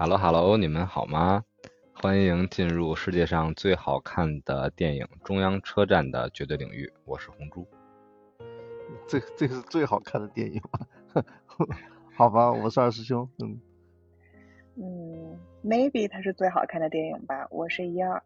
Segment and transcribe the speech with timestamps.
[0.00, 1.42] Hello Hello，你们好吗？
[1.92, 7.66] 欢迎进入世界上最好看的电影《中央车站》的绝对领域，我是红猪。
[9.08, 11.24] 这这个是最好看的电影吗？
[12.14, 13.28] 好吧，我是二师兄。
[13.40, 13.60] 嗯
[14.76, 18.22] 嗯，maybe 它是最好看的电影吧，我是一二。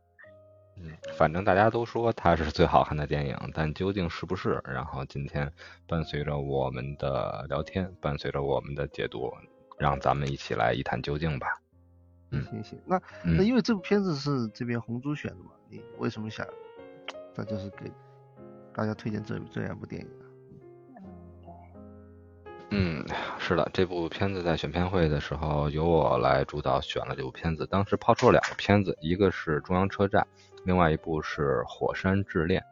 [0.77, 4.60] 嗯，反正大家都说它是最好看的电影，但究竟是不是？
[4.66, 5.51] 然后今天
[5.88, 9.32] 伴随着我们的聊天，伴随着我们的解读，
[9.79, 11.52] 让咱们一起来一探究竟吧。
[12.32, 16.46] 嗯，行行，那那因为这部片子是这边红猪选的嘛，你为什么想，
[17.34, 17.92] 那就是给
[18.74, 20.24] 大家推荐这这两部电影啊？
[22.70, 23.04] 嗯，
[23.38, 30.26] 是的，这部片子在选片会的时候由我来主导选了这部片子，当时抛出了两个片子，一个是中央车站，
[30.64, 32.62] 另外一部是火山之恋。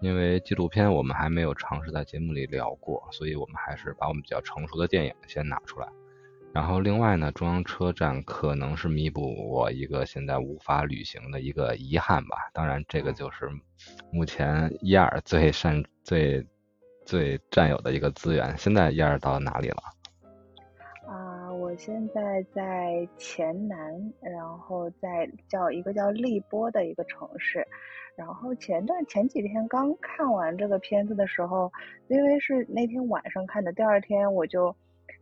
[0.00, 5.88] 因为纪录片我们还没有尝试在节目里聊过，所以我们还是把我们比较成熟的电影先拿出来。
[6.56, 12.48] 然后另外呢，中央车站可能是弥补我一个现在无法旅行的一个遗憾吧。
[12.54, 13.46] 当然，这个就是
[14.10, 16.42] 目前一二最善最
[17.04, 18.56] 最占有的一个资源。
[18.56, 19.82] 现在一二到哪里了？
[21.06, 23.78] 啊，我现在在黔南，
[24.22, 27.68] 然后在叫一个叫荔波的一个城市。
[28.16, 31.70] 然后前段前几天刚看完这个片子的时候，
[32.08, 34.74] 因为是那天晚上看的，第二天我就。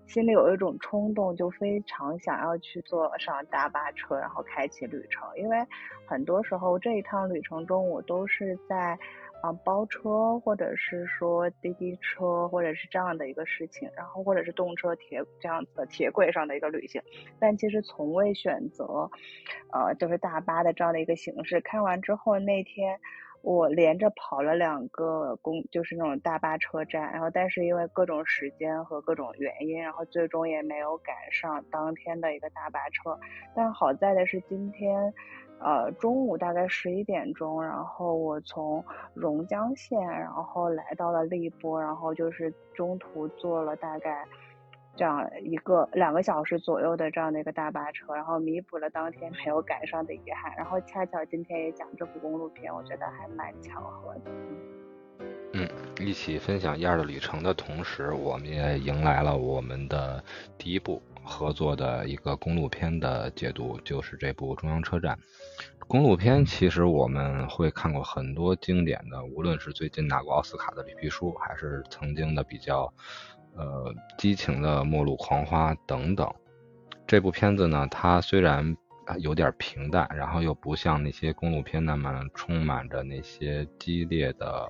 [0.07, 5.27] 心里有一种冲动，就非常想要去坐上大巴车，然后开启旅程。
[5.37, 5.59] 因为
[6.07, 8.99] 很多时候这一趟旅程中，我都是在
[9.43, 17.03] 啊包车，或者是说滴滴车，或者是这样的一个事情，然后或者是动车、铁这样子的铁轨上的一个旅行。
[17.41, 19.11] 但其实从未选择，
[19.73, 21.61] 呃，就是大巴的这样的一个形式。
[21.63, 23.01] 看完之后那天。
[23.45, 33.19] 我连着跑了两个公，就是那种大巴车站，然后但是因为各种时间和各种原因，然后最终也没有赶上当天的一个大巴车。
[33.55, 35.13] 但好在的是今天，
[35.61, 38.83] 呃，中午大概十一点钟，然后我从
[39.13, 44.25] 榕江县，然后来到了荔波，然后就是中途坐了大概。
[44.97, 50.55] 这样一个两个小时左右的这样的一个大巴车，然后弥补了当天没有赶上的遗憾。
[50.57, 54.31] 然后恰巧今天也讲这部公路片，我觉得还蛮巧合的。
[55.53, 55.69] 嗯，
[56.01, 60.23] 一起分享一二的旅程的同时，我们也迎来了我们的
[60.59, 65.17] 第一部合作的一个公路片的解读，就是这部《中央车站》
[65.87, 66.45] 公路片。
[66.45, 72.93] 其实我们会看过很多经典的，无论是最近拿过奥斯卡的《绿皮书》，还是曾经的比较。
[73.57, 76.29] 呃，激情的《末路狂花》等等，
[77.07, 78.77] 这部片子呢，它虽然
[79.19, 84.69] 有点平淡，然后又不像那些公路片那么充满着那些激烈的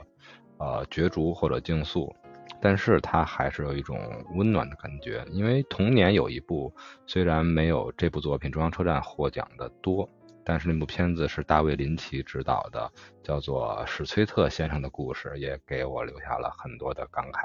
[0.58, 2.14] 呃角逐或者竞速，
[2.60, 3.98] 但是它还是有一种
[4.34, 5.24] 温暖的感觉。
[5.30, 6.70] 因为同年有一部，
[7.06, 10.06] 虽然没有这部作品《中央车站》获奖的多，
[10.44, 12.92] 但是那部片子是大卫林奇执导的，
[13.22, 17.38] 叫做《史崔特先生的故事》，也给我留下了很多的感慨。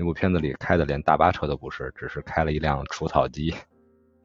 [0.00, 3.54] 那部片子里开的连大巴车都不是，只是开了一辆除草机。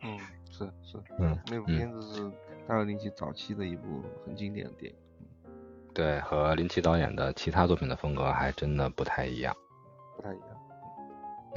[0.02, 0.18] 嗯，
[0.50, 2.32] 是是，嗯，那部片子是
[2.66, 4.98] 大卫林奇早期的一部很经典的电影。
[5.94, 9.54] 对，和林奇导演的其他作品的风格还真的不太一样。
[10.16, 10.48] 不太一样。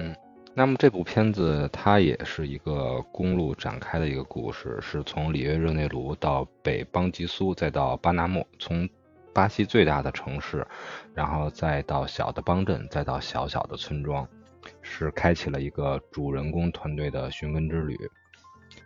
[0.01, 0.17] 嗯，
[0.53, 8.89] 那么这部片子它也是一个公路展开的一个故事，是从里约热内卢到北邦吉苏，再到巴纳莫，从。
[9.39, 10.67] 巴西最大的城市，
[11.15, 14.29] 然后再到小的邦镇，再到小小的村庄，
[14.83, 17.97] 是开启了一个主人公团队的寻根之旅。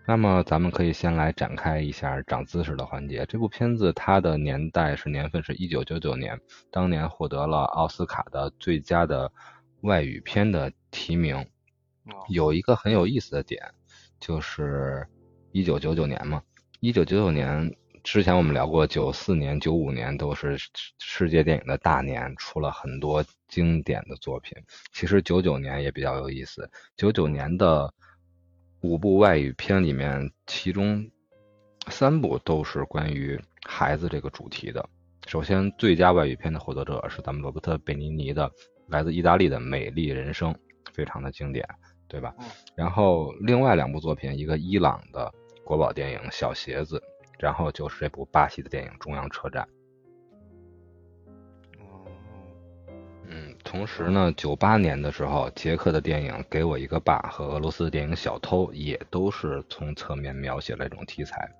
[0.06, 3.24] 那么，咱们可以先来展开一下长姿势的环节。
[3.24, 6.38] 这部片子它的年代是年份是一九九九年，
[6.70, 9.32] 当年获得了奥斯卡的最佳的
[9.80, 11.46] 外语片的提名。
[12.28, 13.72] 有一个很有意思的点，
[14.20, 15.08] 就是
[15.50, 16.42] 一九九九年嘛，
[16.80, 17.74] 一九九九年。
[18.02, 20.58] 之前我们聊过，九四年、九五年都是
[20.98, 24.56] 世界电影的大年，出了很多经典的作品。
[24.92, 27.92] 其实九九年也比较有意思，九九年的
[28.80, 31.08] 五部外语片里面，其中
[31.88, 34.84] 三部都是关于孩子这个主题的。
[35.28, 38.48] 首先，最佳外语片的获得者是咱们罗伯特·贝尼尼的
[38.88, 40.52] 《来自意大利的美丽人生》，
[40.92, 41.64] 非常的经典，
[42.08, 42.34] 对吧？
[42.74, 45.32] 然后另外两部作品，一个伊朗的
[45.62, 46.98] 国宝电影《小鞋子》。
[47.42, 49.64] 然后就是这部巴西的电影《中央车站》。
[53.28, 61.50] 嗯，同时呢，九八年的时候，捷克的电影《给我一个爸》和俄罗斯的电影《小偷》也都是从侧面描写了这种题材。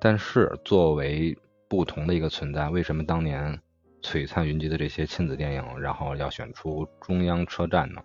[0.00, 1.36] 但是作为
[1.68, 3.60] 不同的一个存在，为什么当年
[4.00, 8.02] 璀璨云集的这些亲子电影，然后要选出《中央车站》呢？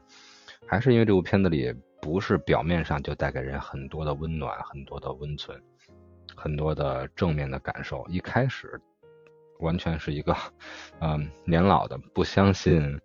[0.68, 5.58] 还是因为这部片子里不是表面上就带给人很多的温暖、很多的温存、
[6.38, 8.06] 很多的正面的感受。
[8.08, 8.80] 一开始
[9.60, 10.36] 完全是一个，
[11.02, 12.98] 嗯，年老的不相信，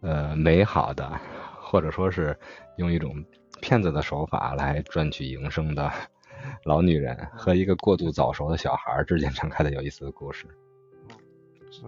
[0.00, 1.20] 呃，美好的，
[1.60, 2.38] 或者说是
[2.76, 3.22] 用一种
[3.60, 5.92] 骗子的手法来赚取营生的
[6.64, 10.46] 老女人和一个过度早熟的小孩之间展开的有意思的故事。
[11.70, 11.82] 是。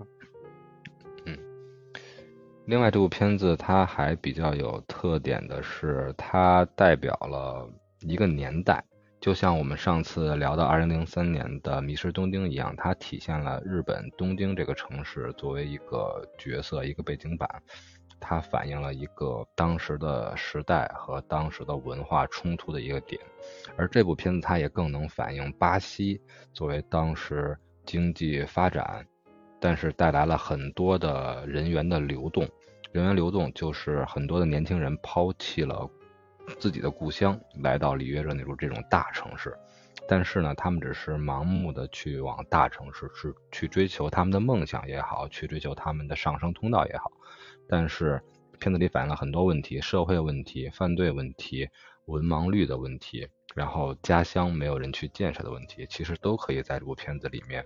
[2.67, 7.69] 另外，这部片子它还比较有特点的是，它代表了
[8.01, 8.85] 一个年代，
[9.21, 17.47] 就像我们上次聊到2003年的《迷失东京》一样，它体现了日本东京这个城市作为一个角色、一个背景板，
[18.19, 23.21] 它反映了一个当时的时代和当时的文化冲突的一个点。
[23.77, 26.19] 而这部片子它也更能反映巴西
[26.55, 29.05] 作为当时经济发展，
[29.61, 32.49] 但是带来了很多的人员的流动。
[32.91, 35.87] 人员流动就是很多的年轻人抛弃了
[36.59, 39.57] 自己的故乡，来到里约热内卢这种大城市，
[40.09, 47.11] 但是呢，他们只是盲目的去往大城市是去追求他们的梦想也好，去追求他们的上升通道也好。
[47.69, 48.23] 但是
[48.59, 51.69] 片子里反映了很多问题：社会问题、犯罪问题、
[52.07, 57.65] 文盲率的问题，然后家乡没有人去建设的问题，其实都可以在这部片子里面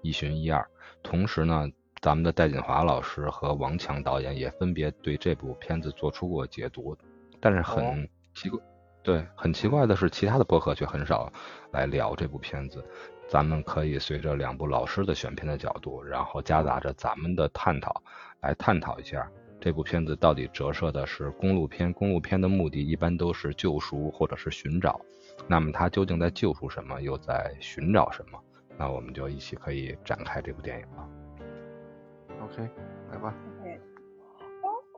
[0.00, 0.66] 一寻一二。
[1.02, 1.68] 同时呢。
[2.00, 6.98] 咱们的戴锦华老师和王强导演也分别对这部片子做出过解读，
[7.42, 8.60] 但是很奇怪，
[9.02, 11.30] 对，很奇怪的是，其他的播客却很少
[11.72, 12.82] 来聊这部片子。
[13.28, 18.00] 咱们可以随着两部老师的选片的角度，然后夹杂着咱们的探讨，
[18.42, 19.28] 来探讨一下
[19.60, 21.92] 这部片子到底折射的是公路片。
[21.92, 25.00] 公路片的目的一般都是救赎或者是寻找，
[25.48, 28.38] 那么它究竟在救赎什么，又在寻找什么？
[28.78, 31.08] 那我们就一起可以展开这部电影了。
[32.44, 32.68] OK，
[33.10, 33.34] 来吧。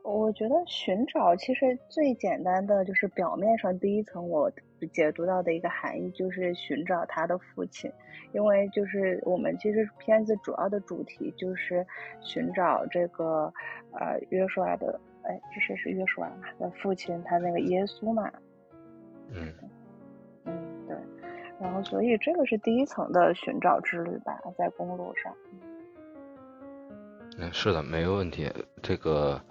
[0.05, 4.51] 我觉得寻找其实最简单的就是表面上第一层我
[4.93, 7.91] 解读到的一个含义就是寻找他的父亲，
[8.31, 11.83] 因为就是我们其实片子主要的主题就是
[12.21, 13.51] 寻找这个
[13.93, 18.31] 呃约书亚的，哎，这是是约书亚嘛的父亲，他那个耶稣嘛。
[19.31, 19.51] 嗯。
[20.45, 20.95] 嗯，对。
[21.59, 25.35] 然后所以这个是第一层的寻找之旅吧，在公路上。
[27.37, 28.49] 嗯，是的，没有问题。
[28.83, 29.41] 这个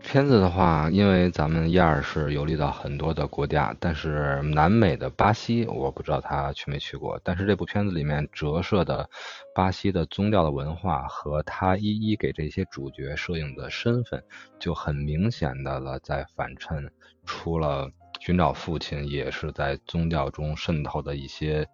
[0.00, 7.20] 片子的话，因为咱们燕儿是游历到很多的国家，但是南美的巴西，我不知道他去没去过。
[7.22, 9.06] 但是这部片子里面折射的
[9.54, 14.22] 巴西的宗教的文化和他一一给这些主角摄影的身份，
[14.58, 16.90] 就很明显的了，在反衬
[17.26, 21.68] 出了寻找父亲也是在宗教中渗透的一些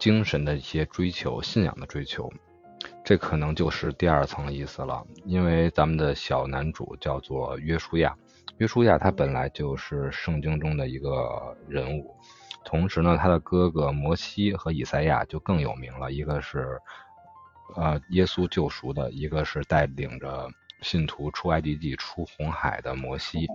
[0.00, 2.28] 精神的一些追求、信仰的追求。
[3.04, 8.16] 这可能就是第二层意思了，因为咱们的小男主叫做约书亚，
[8.58, 12.16] 约书亚他本来就是圣经中的一个人物，
[12.64, 16.80] 同时呢，他的哥哥摩西和以赛亚就更有名了，一个是
[17.76, 20.48] 呃耶稣救赎的，一个是带领着
[20.82, 23.46] 信徒出埃及记、出红海的摩西，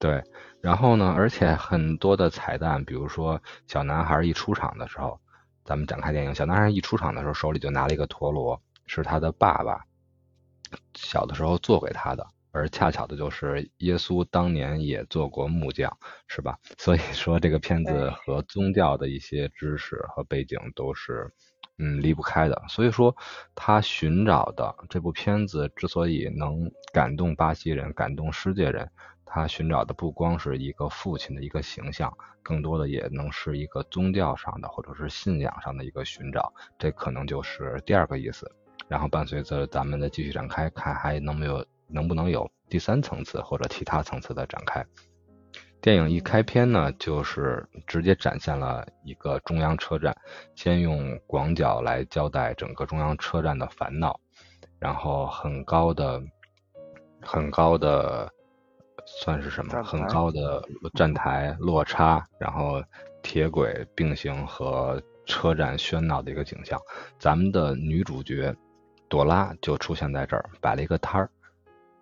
[0.00, 0.24] 对，
[0.60, 5.20] 然后呢，而且很多的彩蛋，比如说小男孩一出场的时候。
[5.64, 9.84] 咱们展开电影，小男孩一出场的时候，手里就拿了一个陀螺，是他的爸爸
[10.94, 15.96] 小的时候做给他的，而恰巧的就是耶稣当年也做过木匠，
[16.28, 16.58] 是吧？
[16.76, 21.32] 所以说这个片子和宗教的一些知识和背景都是
[21.78, 22.62] 嗯离不开的。
[22.68, 23.16] 所以说
[23.54, 28.90] 他寻找的这部片子之所以能感动巴西人，感动世界人。
[29.26, 32.12] 他寻找的不光是一个父亲的一个形象，
[32.42, 38.50] 更多的也能是一个宗教上的或者是信仰上的一个寻找，这可能就是第二个意思。
[38.86, 44.84] 然后伴随着咱们的继续展开，看还能没有能不能有第三层次或者其他层次的展开。
[45.80, 50.14] 电影一开篇呢，就是直接展现了一个中央车站，
[50.54, 54.20] 先用广角来交代整个中央车站的烦恼，
[54.78, 56.22] 然后很高的
[57.22, 58.30] 很高的。
[59.20, 60.62] 算是什么很高的
[60.94, 62.82] 站台落差，然后
[63.22, 66.78] 铁轨并行和车站喧闹的一个景象。
[67.18, 68.54] 咱们的女主角
[69.08, 71.30] 朵拉就出现在这儿，摆了一个摊儿。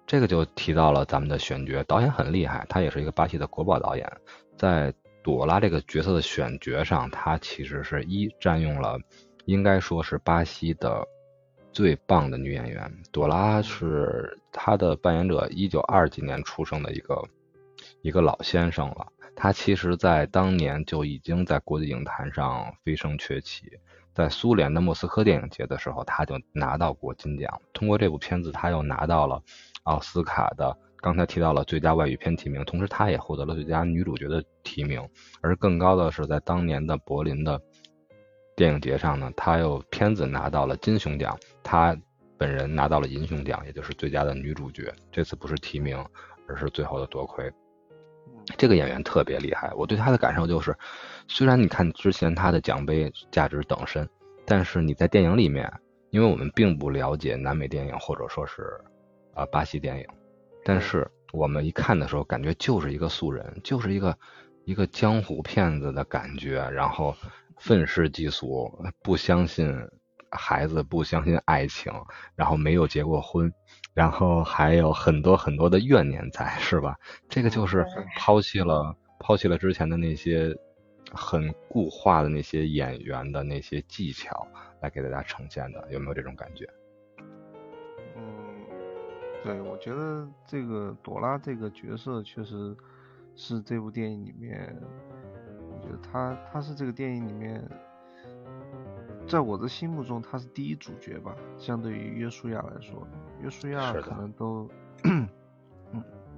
[0.07, 4.11] 这个就提到了咱们的选角，导演很厉害，他也是一个巴西的国宝导演。
[4.57, 4.92] 在
[5.23, 8.99] 朵拉这个角色的选角上，他其实是一占用了，
[9.45, 11.07] 应该说是巴西的。
[11.73, 17.23] 最棒的女演员朵拉是她的扮演者，一九二几年出生的一个
[18.02, 19.07] 一个老先生了。
[19.35, 23.64] 他其实，在当年就已经在国际影坛上飞升鹊起，
[24.12, 27.61] 在苏联的莫斯科电影节的时候，他就拿到过金奖。
[27.73, 29.43] 通过这部片子，他又拿到了
[29.85, 35.09] 奥斯卡的刚才提到了最佳外语片提名，同时她也获得了最佳女主角的提名。
[35.41, 37.61] 而更高的是，在当年的柏林的
[38.62, 41.99] 电影节上呢，他又片子拿到了金熊奖，他
[42.38, 44.95] 本人拿到了银熊奖，也就是最佳的女主角。
[45.11, 45.99] 这次不是提名，
[46.47, 47.50] 而是最后的夺魁。
[48.57, 50.73] 这个演员特别厉害，我对他的感受就是，
[51.26, 54.09] 虽然你看之前他的奖杯价值等身，
[54.47, 55.69] 但是你在电影里面，
[56.11, 58.62] 因为我们并不了解南美电影或者说是
[59.35, 60.07] 啊巴西电影。
[60.64, 64.16] 但是我们一看的时候，感觉就是一个素人，就是一个
[64.64, 67.12] 一个江湖骗子的感觉，然后
[67.62, 68.69] 愤世嫉俗，
[69.04, 69.73] 不相信
[70.33, 71.92] 孩子，不相信爱情，
[72.35, 73.52] 然后没有结过婚，
[73.95, 76.99] 然后还有很多很多的怨念在，是吧？
[77.28, 77.87] 这个就是
[78.19, 80.52] 抛弃了抛弃了之前的那些
[81.14, 84.45] 很固化的那些演员的那些技巧
[84.81, 86.69] 来给大家呈现的，有没有这种感觉？
[88.16, 88.25] 嗯
[89.45, 92.76] 对，我觉得这个朵拉这个角色确实
[93.37, 94.76] 是这部电影里面，
[95.22, 95.22] 我
[95.83, 97.62] 觉得她她是这个电影里面，
[99.27, 103.07] 在我的心目中他是第一主角吧，相对于约书亚来说，
[103.41, 104.69] 约书亚可能都，
[105.05, 105.29] 嗯，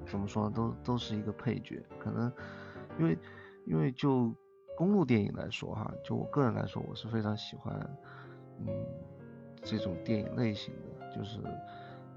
[0.06, 2.32] 怎么说呢，都都是一个配角，可能
[2.98, 3.18] 因为
[3.66, 4.34] 因为就
[4.76, 7.74] 公路电影来说哈，就我个人来说，我是非常喜欢，
[8.60, 8.66] 嗯，
[9.62, 11.40] 这种电影类型的，就是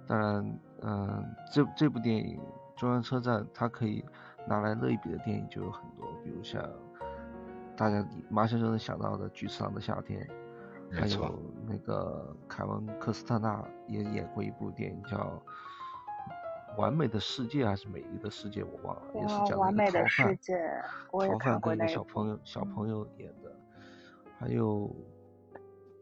[0.08, 0.60] 当然。
[0.84, 2.38] 嗯，这这部电影
[2.80, 4.06] 《中央车站》，它可以
[4.48, 6.62] 拿来类比的电影就有很多，比如像
[7.78, 10.28] 大家马上就能想到的《菊次郎的夏天》，
[11.00, 15.42] 还有那个凯文·科斯特纳也演过一部电影叫
[16.78, 19.70] 《完美的世界》还是《美丽的世界》，我忘了，也是讲一个逃
[20.10, 23.56] 犯，逃犯跟一个小朋友小朋友演的，
[24.40, 24.94] 还有。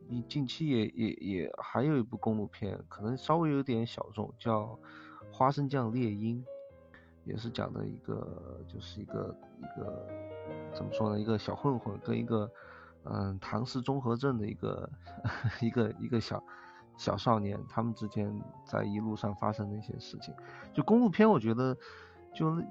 [0.08, 4.62] 你近期也也也还有一部公路片，可能稍微有点小众，叫
[5.32, 6.46] 《花生酱猎鹰》，
[7.26, 10.08] 也是讲的一个就是一个一个
[10.74, 12.50] 怎么说呢，一个小混混跟一个
[13.04, 14.90] 嗯唐氏综合症的一个
[15.62, 16.42] 一个一个小
[16.98, 18.34] 小少年，他们之间
[18.66, 20.34] 在一路上发生的一些事情。
[20.74, 21.76] 就公路片，我觉得
[22.34, 22.62] 就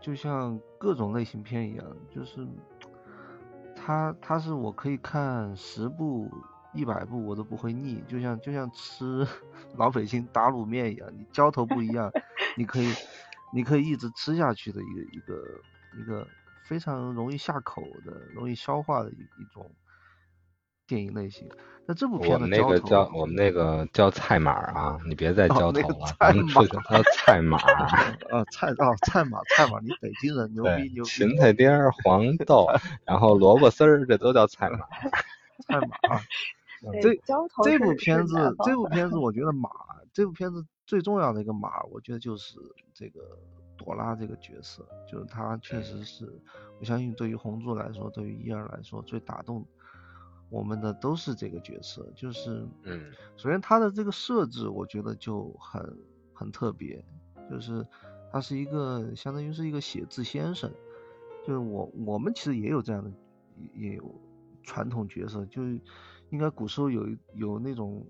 [0.00, 2.46] 就像各种类型片一样，就是
[3.74, 6.30] 它它是我可以看十部。
[6.72, 9.26] 一百步我都不会腻，就像就像吃
[9.78, 12.12] 老北京打卤面一样，你浇头不一样，
[12.54, 12.92] 你可以
[13.52, 15.60] 你可以一直吃下去的一个一个
[15.98, 16.26] 一个
[16.64, 19.70] 非常容易下口的、容易消化的一一种
[20.86, 21.48] 电影类型。
[21.86, 31.10] 那这部片我们那个叫我们那个叫菜码啊，你别再浇头了，菜码叫菜码啊 菜啊菜码菜码，你北京人牛逼牛逼。
[31.10, 31.70] 芹菜丁、
[32.02, 32.66] 黄豆，
[33.06, 34.78] 然后萝卜丝儿，这都叫菜码。
[35.68, 35.96] 菜码。
[37.00, 37.14] 这
[37.64, 38.34] 这部片子，
[38.64, 39.70] 这部片子，我觉得马
[40.12, 42.58] 这部片子最重要的一个马，我觉得就是
[42.94, 43.20] 这个
[43.76, 46.32] 朵拉这个角色，就是她确实是，
[46.78, 49.66] 我相信对于红柱来说，对于伊尔来说，最打动
[50.48, 55.98] 我们的都是这个角色，就是，嗯，首先他的这个设置，我觉得就很
[56.32, 57.04] 很特别，
[57.50, 57.86] 就是
[58.32, 60.72] 他是一个相当于是一个写字先生，
[61.44, 63.10] 就是我我们其实也有这样的，
[63.74, 64.14] 也有
[64.62, 65.80] 传统角色，就是。
[66.30, 68.04] 应该古时候有有那种，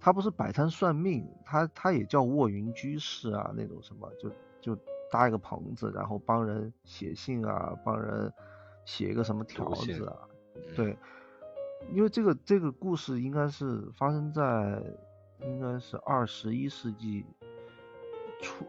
[0.00, 8.32] 他不是摆摊算命，他他也叫卧云居士啊，那种什么，就就搭一个棚子，然后帮人写信啊，帮人
[8.84, 10.16] 写一个什么条子啊，
[10.76, 10.96] 对，
[11.92, 14.82] 因为这个这个故事应该是发生在
[15.40, 17.26] 应该是二十一世纪
[18.40, 18.64] 初，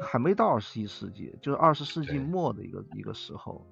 [0.00, 3.64] 还没到二十一世纪，就是二十世纪末的一个一个时候。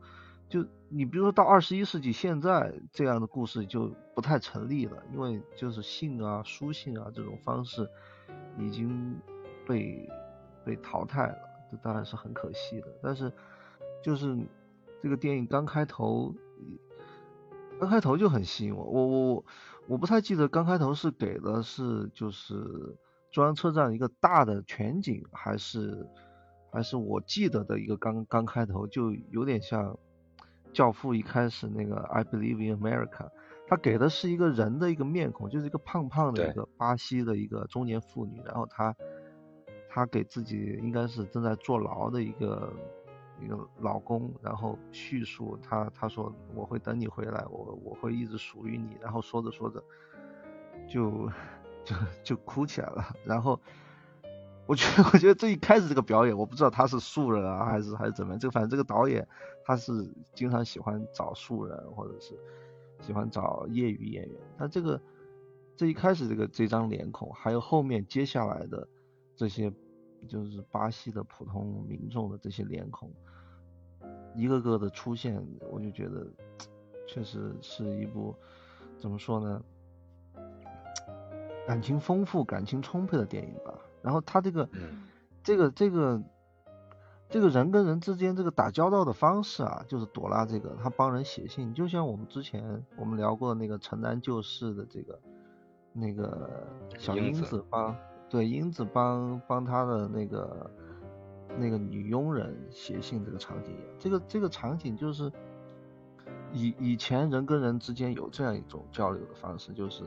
[0.50, 7.88] 就你比如说到二十一世纪，现在这样的故事就不太成立了，因为就是信啊、书信啊这种方式
[8.58, 9.16] 已经
[9.64, 10.10] 被
[10.64, 11.38] 被淘汰了，
[11.70, 12.88] 这当然是很可惜的。
[13.00, 13.32] 但是
[14.02, 14.36] 就是
[15.00, 16.34] 这个电影刚开头，
[17.78, 18.82] 刚开头就很吸引我。
[18.82, 19.44] 我我我
[19.86, 22.56] 我不太记得刚开头是给的是就是
[23.30, 26.08] 中央车站一个大的全景，还是
[26.72, 29.96] 还是我记得的一个刚刚开头就有点像。
[30.72, 33.28] 教父一开始那个 I believe in America，
[33.66, 38.94] 他给的是一个人的一个面孔，就是一个胖胖的一个巴西的一个中年妇女，然后她
[39.88, 42.72] 她给自己应该是正在坐牢的一个
[43.40, 49.82] 一个老公，然后叙述他他说我会等你回来，我我会一直属于你，然后说着说着
[50.88, 51.28] 就
[51.84, 53.60] 就就哭起来了，然后。
[54.70, 58.38] 我觉得， 我觉得这一开始这个表演，我不知道他是素人啊，还是还是怎么样。
[58.38, 59.26] 这个反正这个导演
[59.64, 62.38] 他是经常喜欢找素人，或者是
[63.00, 64.40] 喜欢找业余演员。
[64.56, 65.02] 他这个
[65.76, 68.86] 这一开始这个这张脸孔，还有后面接下来的
[69.34, 69.72] 这些
[70.28, 73.10] 就是巴西的普通民众的这些脸孔，
[74.36, 76.24] 一个个的出现，我就觉得
[77.08, 78.32] 确实是一部
[79.00, 79.60] 怎么说呢，
[81.66, 83.74] 感情丰富、感情充沛的电影吧。
[84.02, 84.68] 然后他这个
[85.42, 86.22] 这个这个
[87.28, 95.18] 这个人跟人之间这个打交道的方式啊，就是朵拉这个他帮人写信，就像我们之前我们聊过那个城南旧事的这个
[95.92, 96.66] 那个
[96.98, 97.96] 小英子帮。
[98.28, 100.70] 对，英子帮帮他的那个
[101.58, 105.28] 那个女佣人写信这个场景一样，这个这个场景就是
[106.52, 110.04] 以以前人跟人之间有这样一种交流的方式，就是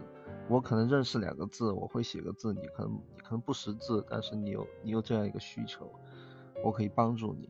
[0.47, 5.89] 我可能认识两个字，我会写个字，你可能你可能不识字，但是你有你有这样一个需求，
[6.63, 7.49] 我可以帮助你。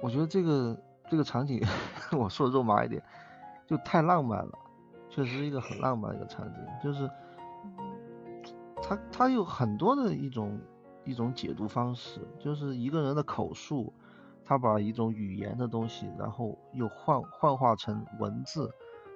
[0.00, 0.76] 我觉得这个
[1.10, 1.60] 这个场景，
[2.16, 3.02] 我说肉麻一点，
[3.66, 4.58] 就太浪漫了，
[5.08, 7.10] 确实是一个很浪漫的一个场景，就是。
[8.86, 10.60] 他他有很多的一种
[11.06, 13.90] 一种解读方式，就是一个人的口述，
[14.44, 18.70] 他把一种语言的东西，然后又幻幻化成文字，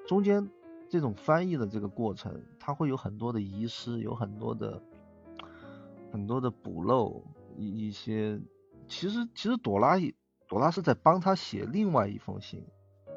[0.06, 0.49] 中间
[0.88, 4.82] 这种翻译的这个过程，他会有很多的遗失，有很多的
[6.11, 7.23] 很多的补漏
[7.56, 8.40] 一一些，
[8.88, 9.97] 其实其实朵拉
[10.49, 12.64] 朵拉是在帮他写另外一封信。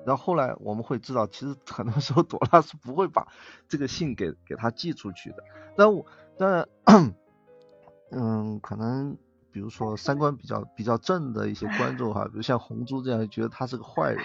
[0.04, 3.28] 然后后来我们会知道，其实很多时候朵拉是不会把
[3.70, 5.44] 这个信给给他寄出去的。
[5.78, 6.06] 但我
[6.38, 6.68] 但
[8.10, 9.16] 嗯，可能
[9.52, 14.24] 比如说三观比较比较正的一些观众哈，比如像红猪这样觉得他是个坏人，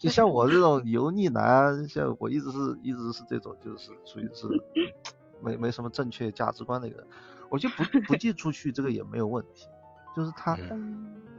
[0.00, 4.46] 就像我这种 油腻男，像我一直是一直是这种就是属于是
[5.42, 7.06] 没没什么正确价值观的一个人，
[7.50, 9.66] 我就不 不寄出去这个也没有问题。
[10.14, 10.56] 就是他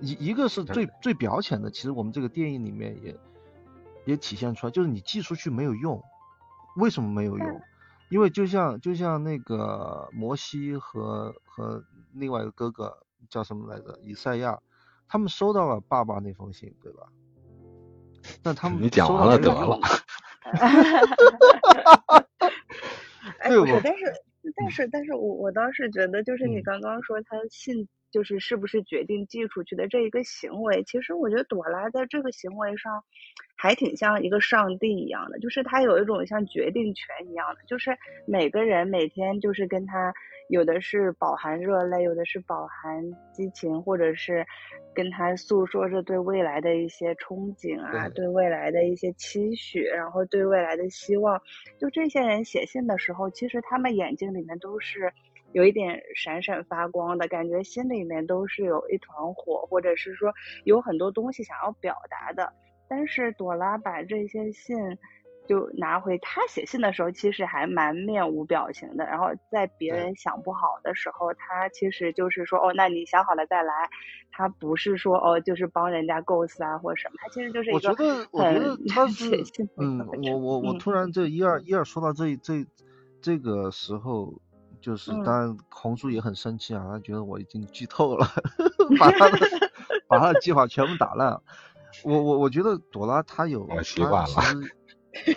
[0.01, 3.17] 一一个是最最表浅的，其实我们这个电影里面也。
[4.05, 6.03] 也体现出来，就是你寄出去没有用，
[6.75, 7.61] 为什么没有用？
[8.09, 12.97] 因为就像就像那个摩西和和另外一个哥哥
[13.29, 13.99] 叫什么来着？
[14.03, 14.59] 以赛亚，
[15.07, 17.07] 他们收到了爸爸那封信，对吧？
[18.43, 19.79] 那他们你讲完了得了。
[23.47, 24.23] 对， 我但是
[24.55, 27.87] 但是但是我我倒是觉得，就是你刚刚说他信。
[28.13, 33.03] 就是是不是决定寄出去的这一个行为，其实我觉得朵拉在这个行为上，
[33.57, 37.97] 还挺像一个上帝一样的，就是他有一种像决定权一样的，就是
[38.27, 40.13] 每个人每天就是跟他
[40.47, 44.45] 有的是饱含热泪，有的是饱含激情，或者是
[44.93, 51.41] 跟他诉说着对未来的一些憧憬啊，对未来的一些期许，然后对未来的希望。
[51.79, 55.11] 就这些人写信的时候，其实他们眼睛里面都是。
[55.53, 60.33] 有一点闪闪发光的感觉，心里面都是有一团火，或者是说
[60.65, 62.51] 有很多东西想要表达的。
[62.89, 64.77] 但是朵拉把这些信
[65.47, 69.05] 就拿回，他写信的时候其实还蛮面无表情的。
[69.05, 73.89] 然后在别人想不好的时候，他其实就是说哦，那你想好了再来。
[74.31, 79.29] 他不是说哦，就是帮人家构思啊或什么，他其实就是一个我觉得，我觉得他 是
[79.77, 82.65] 嗯，我我我突然这一二一二说到这这
[83.21, 84.33] 这个时候。
[84.83, 88.27] 就是，当然红叔也很生气啊，他觉得我已经剧透了，
[88.99, 89.39] 把他的
[90.09, 91.41] 把他的计划全部打烂。
[92.03, 94.35] 我我我觉得朵拉她有，我习惯了。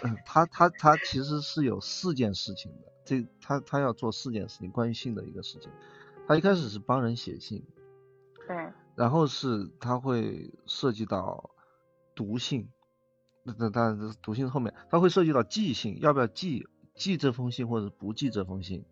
[0.03, 5.71] 嗯，他他他其实是有四件事情的，这他他要做四件事情，关于信的一个事情。
[6.27, 7.65] 他一开始是帮人写信，
[8.49, 11.51] 对，然后是他会涉及到
[12.17, 12.69] 读信，
[13.45, 18.85] 那那当然读信后面他会涉及到寄信，要不要寄寄这封信或者不寄这封信。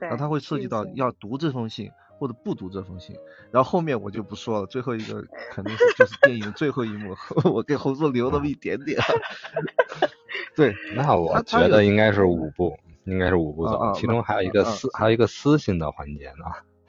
[0.00, 3.16] 然后他会涉及到要读这封信或者不读这封信，
[3.50, 7.14] 然后后面我就不说了，最后一个肯定是就是电影最后一幕，
[7.52, 8.98] 我给猴子留那么一点点。
[10.56, 16.44] 对， 那我觉得应该是五步，应该是五步走，其中还有一个私，还有一个私信的环节呢。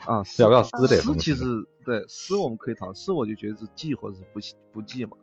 [0.06, 1.44] 啊，要不要私这撕其实
[1.84, 4.40] 对私我们可以讨论，撕我就觉得是寄或者是不
[4.72, 5.18] 不寄嘛。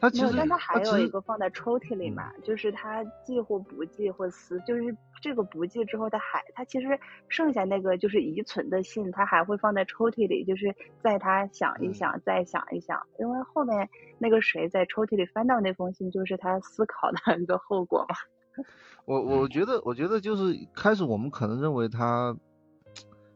[0.00, 6.86] 他其实，但他还有一个放在抽屉里嘛，就是他寄或不寄或撕，就是这个不寄之后，他还他其实
[7.28, 18.14] 剩下那个就是遗存的信，他还会放在抽屉里，就是在他想一想，再想一想，因为后面那个谁在抽屉里翻到那封信，就是他思考的一个后果嘛。
[19.04, 22.36] 我我觉得，我觉得就是开始我们可能认为他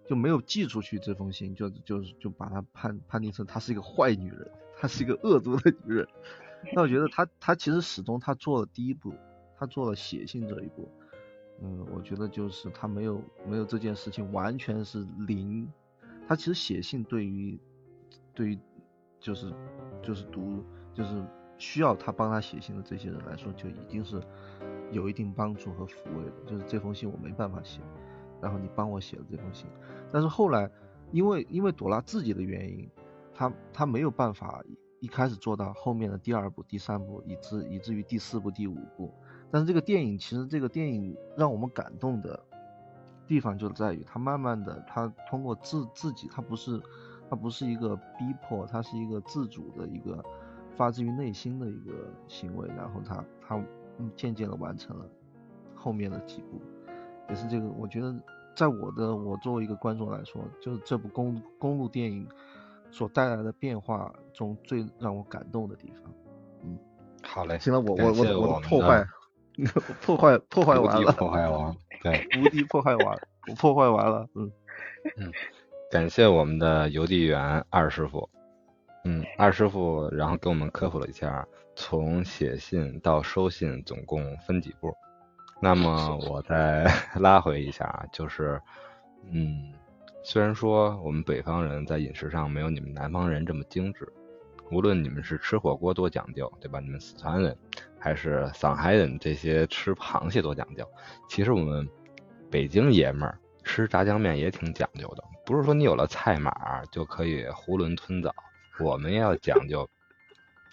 [0.06, 6.06] 就没有寄出去这封信，就就就把他判判定成他是一个坏女人，她是一个恶毒的女人。
[6.74, 9.12] 那我觉得他他其实始终他做了第一步，
[9.58, 10.88] 他做了写信这一步，
[11.60, 15.68] 嗯，我觉得就是他没有没有这件事情完全是零，
[16.26, 17.58] 他其实写信对于
[18.34, 18.58] 对于
[19.20, 19.52] 就是
[20.02, 21.22] 就是读就是
[21.58, 24.20] 需要他帮他写信的这些人来说就已经是
[24.90, 27.80] 有一定帮助和抚慰的，就是这封信我没办法写，
[28.40, 29.66] 然后你帮我写了这封信，
[30.10, 30.70] 但是后来
[31.10, 32.88] 因为因为朵拉自己的原因，
[33.34, 34.64] 他他没有办法
[35.02, 39.12] 一开始做到后面的第二部、第三部，以至以至于第四部、第五部。
[39.50, 42.38] 但是这个电影其实这个电影让我们感动的
[43.26, 46.80] 地方就在于，他慢慢的他通过自自己，他不是
[47.28, 50.24] 他不是一个逼迫，他是一个自主的一个
[50.76, 51.92] 发自于内心的一个
[52.28, 53.60] 行为，然后他他
[54.16, 55.04] 渐渐的完成了
[55.74, 56.60] 后面的几部，
[57.28, 58.14] 也是这个我觉得。
[58.54, 62.28] 在我的我作为一个观众来说，就是这部公公路电影
[62.92, 66.12] 所带来的变化中最让我感动的地方。
[66.62, 66.78] 嗯，
[67.24, 69.04] 好嘞，行了，我我我 我破坏
[70.02, 74.52] 破坏破坏完了，破坏完，对， 无敌破坏王，我破坏完了，嗯
[75.16, 75.32] 嗯，
[75.90, 78.28] 感谢我们的邮递员二师傅，
[79.04, 84.94] 嗯，二师傅然后给我们科普了一下，从写信到收信总共分几步。
[85.60, 88.60] 那么 我再拉回一下，就是，
[89.30, 89.72] 嗯，
[90.24, 94.10] 虽然说我们北方人在饮食上没有你们南方人这么精致，
[94.70, 96.78] 无论你们是吃火锅多讲究，对吧？
[96.80, 97.56] 你们四川人
[97.98, 100.88] 还是上海人这些吃螃蟹多讲究，
[101.28, 101.88] 其实我们
[102.50, 108.32] 北京爷们儿吃炸酱面也挺讲究的，不是说你有了菜码就可以囫囵吞枣，
[108.78, 109.88] 我们要讲究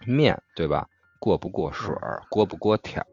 [0.05, 0.87] 面，对吧？
[1.19, 3.03] 过不过水儿，过不过挑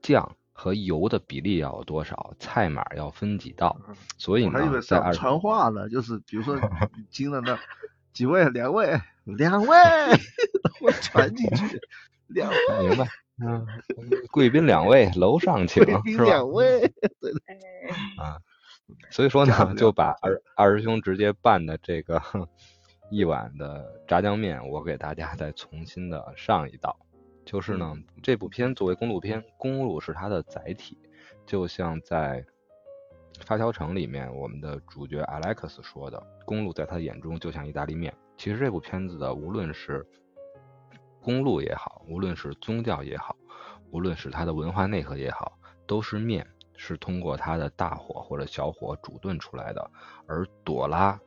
[0.00, 0.36] 酱。
[0.60, 2.34] 和油的比例要有多少？
[2.38, 3.74] 菜码要分几道？
[4.18, 6.54] 所以呢，还以为是传话呢，就是比如说
[7.08, 7.58] 进了那
[8.12, 9.78] 几位，两位，两位，
[10.84, 11.80] 我传进去，
[12.26, 13.08] 两位，明白？
[13.42, 13.66] 嗯，
[14.30, 16.02] 贵宾两位，楼上请，是吧？
[16.26, 16.80] 两位，
[17.20, 17.32] 对
[18.18, 18.36] 啊，
[19.08, 22.20] 所以说呢，就把二二师兄直接拌的这个
[23.10, 26.98] 一碗的炸酱面，我给大家再重新的上一道。
[27.50, 30.96] 就是呢，这部片作为公路片，公路是它的载体，
[31.44, 32.40] 就像在
[33.44, 38.14] 《发条城》里面，我们的主角 Alex 说的，公路在他眼中就像意大利面。
[38.36, 40.06] 其实这部片子的无论是
[41.20, 43.34] 公路也好，无论是宗教也好，
[43.90, 45.58] 无论是它的文化内核也好，
[45.88, 49.90] 都是面，是通过它的大火或者小火煮炖出来的。
[50.28, 51.18] 而朵拉，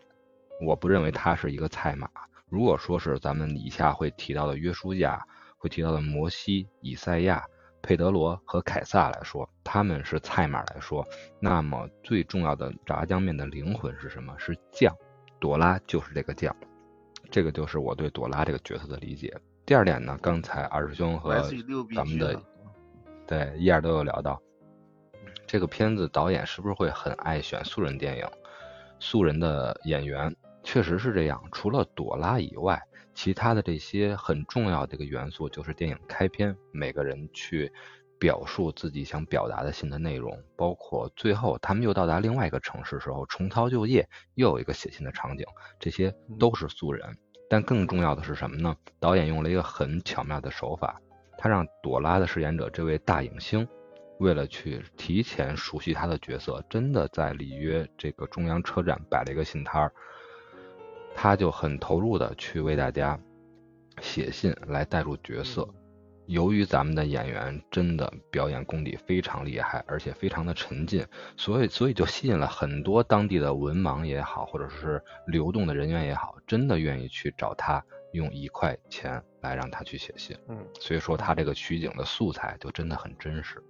[0.66, 2.10] 我不认为它是一个菜码。
[2.48, 5.22] 如果说是咱们以下会提到的约书亚。
[5.64, 7.42] 会提到的摩西、以赛亚、
[7.82, 11.08] 佩德罗和凯撒来说，他们是菜码来说，
[11.40, 14.36] 那么最重要的炸酱面的灵魂是什么？
[14.38, 14.94] 是酱。
[15.40, 16.54] 朵拉就是这个酱，
[17.32, 19.34] 这个就是我对朵拉这个角色的理解。
[19.66, 21.42] 第二点呢，刚才二师兄和
[21.96, 22.38] 咱们的
[23.26, 24.42] 对一二都有聊到，
[25.48, 28.28] 这个片子导演是不是会很爱选素人电影、
[29.00, 30.36] 素人的演员？
[30.62, 32.82] 确实是这样，除了朵拉以外。
[33.14, 37.72] 其他的这些很重要的一个元素，就是电影开篇每个人去
[38.20, 45.46] 表述自己想表达的新的内容，包括最后他们又到达另外一个城市时候重操旧业，又有一个写信的场景，
[45.80, 47.18] 这些都是素人。
[47.50, 48.76] 但更重要的是什么呢？
[49.00, 51.00] 导演用了一个很巧妙的手法，
[51.38, 53.68] 他让朵拉的饰演者这位大影星，
[54.20, 59.94] 为了去提前熟悉他的角色，真的在里约这个中央车站摆了一个信摊儿。
[61.16, 63.20] 他就很投入的去为大家
[64.02, 65.68] 写信来带入角色。
[66.26, 80.38] 由于咱们的演员真的表演功底非常厉害，而且非常的沉浸，所以所以就吸引了很多当地的文盲也好，或者是流动的人员也好，真的愿意去找他用一块钱来让他去写信。
[80.48, 83.62] 嗯，所以说他这个取景的素材就真的很真实。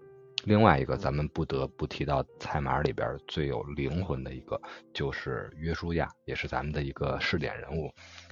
[0.45, 4.59] 另外一个，咱们不得不提到菜码里边最有灵魂的一个，
[4.93, 7.89] 就是约书亚，也是咱们的一个试点人物。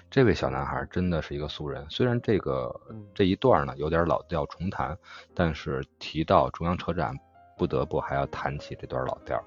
[0.10, 2.70] 这位小男孩真的是一个素人，虽然这个
[3.16, 4.98] 这一段呢有点老调重弹，
[5.34, 7.18] 但是提到中央车站，
[7.58, 9.42] 不得不还要谈起这段老调，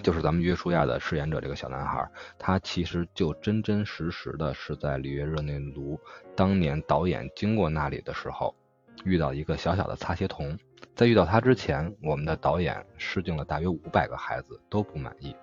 [0.00, 5.98] 就是咱们约书亚的饰演者这个小男孩，他其实就真真实实的是在里约热内卢
[6.36, 8.54] 当年导演经过那里的时候，
[9.04, 10.56] 遇到一个小小的擦鞋童。
[10.94, 15.34] 在遇到他之前，我们的导演试镜了大约五百个孩子都不满意。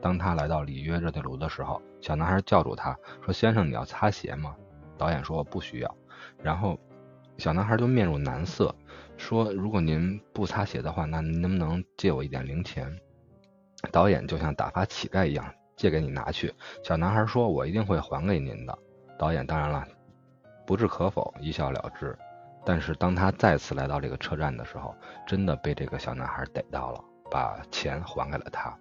[0.00, 4.54] 当他来到里约热内卢的时候，小男孩叫住他说：“先生，你要擦鞋吗？”
[4.98, 5.96] 导演说：“不需要。”
[6.42, 6.78] 然后
[7.38, 8.74] 小男孩就面露难色，
[9.16, 12.94] 说：“如果您不擦鞋的话，那您能不能借我一点零钱？”
[13.92, 16.52] 导演就像打发乞丐一样，借给你拿去。
[16.82, 18.78] 小男孩说：“我一定会还给您的。”
[19.18, 19.86] 导演当然了，
[20.66, 22.16] 不置可否，一笑了之。
[22.64, 24.94] 但是当他再次来到这个车站的时候，
[25.26, 28.74] 真的被这个小男孩逮到了，把钱还给了他。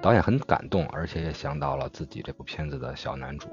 [0.00, 3.48] 导演很感动，而且也想到了自己这部片子的小男主，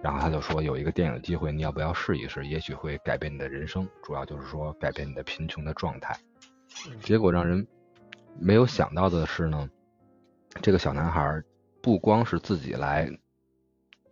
[0.00, 2.46] 然后他就说有一个电影机会，你要不要试一试？
[2.46, 6.16] 也许会改变你的人生，主要就是说改变你的贫穷的状态。
[7.02, 7.66] 结果让人
[8.38, 9.68] 没有想到的是呢，
[10.62, 11.42] 这个小男孩
[11.82, 13.10] 不光是自己来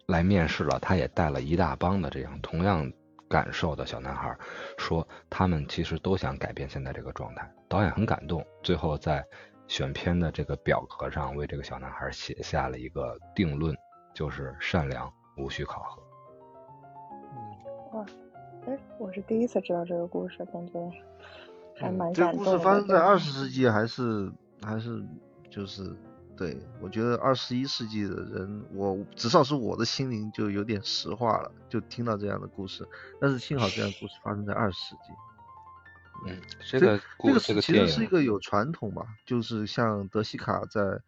[0.06, 2.92] 来面试了，他也带了一大帮的这样同样
[3.32, 4.36] 感受的小男孩，
[4.76, 7.50] 说他们其实都想改变现在这个状态。
[7.66, 9.26] 导演很感动，最后在
[9.66, 13.74] 选片的这个表格上为这个小男孩写下了一个定论，
[14.12, 16.02] 就是善良，无需考核。
[17.32, 18.06] 嗯，哇，
[18.66, 20.78] 哎，我是第一次知道这个故事，感觉
[21.74, 22.50] 还蛮这感动的。
[22.52, 24.30] 个故事发生在对二十世纪，还是
[24.62, 25.02] 还是
[25.48, 25.96] 就是
[26.36, 32.88] 对我觉得二十一世纪的人，我至少是我的心灵就有点石化了，就听到这样的故事。
[33.20, 35.12] 但是幸好这样的故事发生在二十世纪。
[36.26, 41.00] 嗯，这这个故这个其实是一个有传统吧，就是像德西卡在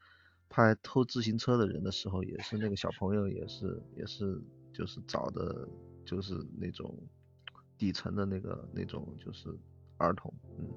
[0.48, 4.40] 拍偷自行车的人的时候，也是那个小朋友也是也是
[4.72, 5.68] 就是找的，
[6.04, 6.96] 就是那种
[7.78, 9.48] 底层的那个那种就是
[9.98, 10.68] 儿童，嗯，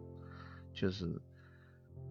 [0.73, 1.19] 确实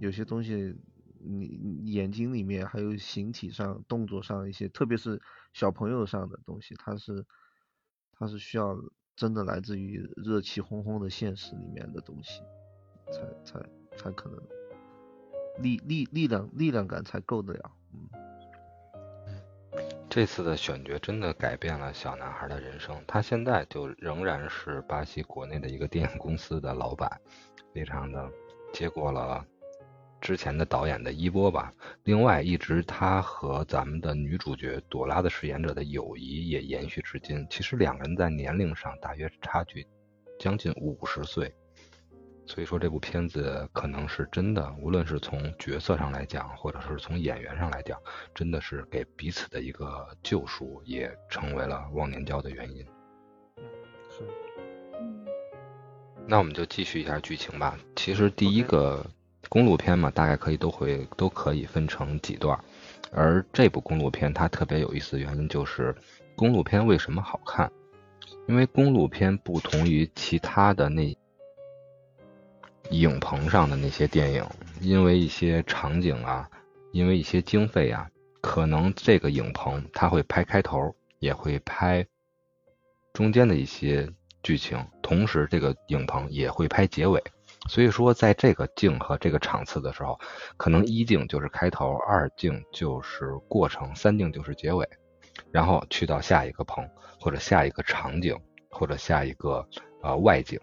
[0.00, 0.76] 有些东西
[1.20, 5.20] 你眼睛里面还有形体上、动作上一些，特别是
[5.52, 7.24] 小朋友上的东西，它是
[8.12, 8.76] 它是需要
[9.14, 12.42] 真的来自于热气烘烘的现实里面的东西，
[13.12, 13.60] 才才
[13.96, 14.42] 才可能
[15.62, 18.08] 力力力量力量感才够得了，嗯。
[20.08, 23.04] 这次的选角真的改变了小男孩的人生。
[23.06, 27.20] 他现在就仍然是巴西国内的一个电影公司的老板，
[27.74, 28.30] 非常的
[28.72, 29.46] 接过了
[30.20, 31.72] 之前的导演的衣钵吧。
[32.04, 37.46] 另外，一直他和咱们的女主角朵拉的饰演者的友谊也延续至今。
[37.50, 39.86] 其实两个人在年龄上大约差距
[40.38, 41.52] 将近五十岁。
[42.48, 48.00] 所以说这部片子可能是真的，无论是从角色上来讲，或者是从演员上来讲，
[48.32, 52.86] 真的是给彼此的一个救赎，也成为了忘年交的原因。
[56.24, 57.76] 那我们就继续一下剧情吧。
[57.96, 59.04] 其实第一个
[59.48, 62.58] 公路片嘛，大概可以都会都可以分成几段，
[63.12, 65.94] 而这部公路片它特别有意思的原因就是，
[66.34, 67.70] 公路片为什么好看？
[68.48, 71.16] 因为公路片不同于其他的那
[72.90, 74.44] 影棚上的那些电影，
[74.80, 76.48] 因为一些场景啊，
[76.92, 78.08] 因为一些经费啊，
[78.40, 82.06] 可能这个影棚它会拍开头，也会拍
[83.12, 84.08] 中间的一些
[84.42, 87.22] 剧情，同时这个影棚也会拍结尾。
[87.68, 90.18] 所以说，在这个镜和这个场次的时候，
[90.56, 94.88] 可能一镜就是开头，二镜就是过程，三镜就是结尾，
[95.50, 96.88] 然后去到下一个棚
[97.20, 98.38] 或者下一个场景
[98.70, 99.66] 或者下一个
[100.02, 100.60] 呃外景，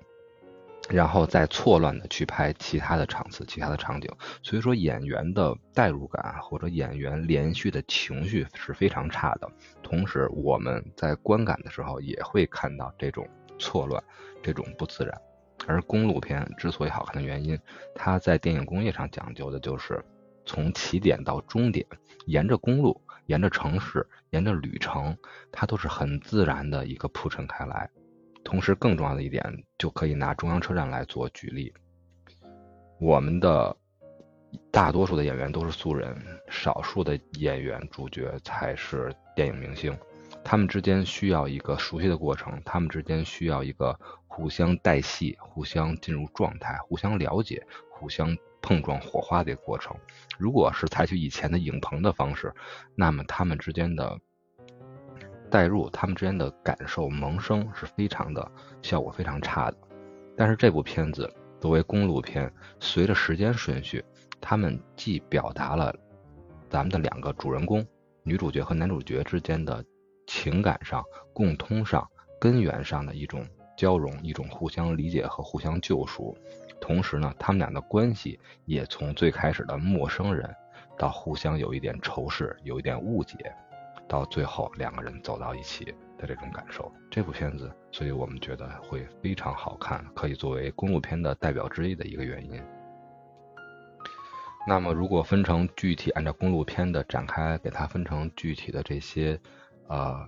[0.89, 4.09] 然后再错乱的去拍其他的场次、其他的场景。
[4.41, 9.49] 所以说，演员的代入感或者演员连续的情绪是非常差的。
[9.81, 13.27] 同时，我们在观感的时候也会看到这种
[13.59, 14.01] 错乱、
[14.41, 15.21] 这种不自然。
[15.67, 17.57] 而公路片之所以好看的原因，
[17.95, 20.03] 它在电影工业上讲究的就是
[20.45, 21.85] 从起点到终点，
[22.25, 25.17] 沿着公路、沿着城市、沿着旅程，
[25.51, 27.89] 它都是很自然的一个铺陈开来。
[28.43, 31.73] 同时，更重要的一点，就可以拿中央车站来做举例。
[32.99, 33.75] 我们的
[34.69, 36.13] 大多数的演员都是素人，
[36.49, 39.97] 少数的演员主角才是电影明星。
[40.43, 49.95] 他们之间需要一个熟悉的过程，他们之间需要一个互相带戏、互相进入状态、互相了解、互相碰撞火花的一个过程。
[50.37, 52.53] 如果是采取以前的影棚的方式，
[52.95, 54.19] 那么他们之间的
[55.49, 58.51] 代入、他们之间的感受萌生是非常的
[58.81, 59.77] 效果非常差的。
[60.35, 64.03] 但是这部片子作为公路片，随着时间顺序，
[64.41, 65.95] 他们既表达了
[66.69, 67.85] 咱们的两个主人公
[68.23, 69.83] 女主角和男主角之间的
[70.27, 72.07] 情感上、共通上、
[72.39, 76.37] 根源上的一种交融，一种互相理解和互相救赎。
[76.79, 80.53] 同时呢，他们俩的关系也从最开始的陌生人，
[80.97, 83.37] 到互相有一点仇视、有一点误解，
[84.07, 85.85] 到最后两个人走到一起
[86.17, 86.91] 的这种感受。
[87.09, 92.61] 这部片子，所以我们觉得会非常好看，可以作为公路片的代表之一的一个原因。
[94.67, 99.39] 那么，如果分成具体按照公路片的展开，给它分成具体的这些
[99.87, 100.27] 呃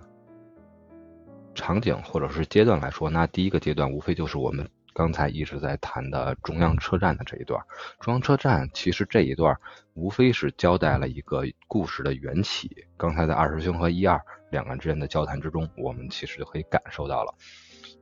[1.53, 7.61] 场景或者是阶段来说，那第一个阶段无非就是我们刚才一直在谈的中央车站的这一段。
[7.99, 9.57] 中央车站其实这一段
[9.93, 12.85] 无非是交代了一个故事的缘起。
[12.97, 14.19] 刚才在二师兄和一二
[14.51, 17.33] 两个人之间的交谈之中，我们其实就可以感受到了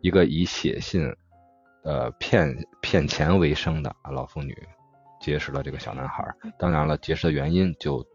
[0.01, 1.15] 一个以写信
[1.83, 4.57] 呃骗骗钱为生的老妇女。
[5.19, 6.21] 结识了这个小男孩，
[6.59, 8.05] 当然了，结识的原因就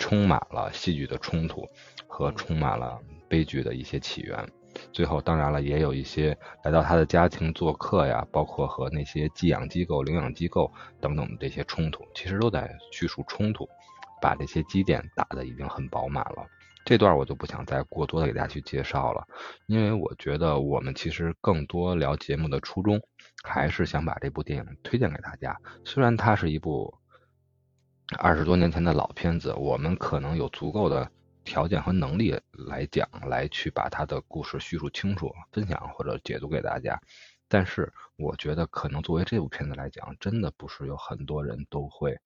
[0.00, 1.64] 充满了戏剧的冲突
[2.08, 4.44] 和充满了悲剧的一些起源。
[4.92, 13.68] 最后，当然了，也有一些来到他的家庭做客呀，包括和那些寄养机构、领养机构等等的这些冲突，其实都在叙述冲突。
[14.22, 16.46] 把这些基点打得已经很饱满了。
[16.84, 19.26] 这段我就不想再过多的给大家去介绍了，
[19.64, 23.00] 因为我觉得我们其实更多聊节目的初衷，
[23.42, 25.56] 还是想把这部电影推荐给大家。
[25.86, 26.92] 虽然它是一部
[28.18, 31.08] 二十多年前的老片子，我们可能有足够的
[31.44, 37.00] 条件和能力来讲，来去把它的故事叙述清楚、分享或者解读给大家。
[37.48, 42.18] 但是我觉得，可能作为这部片子来讲，真的不是有很多人都会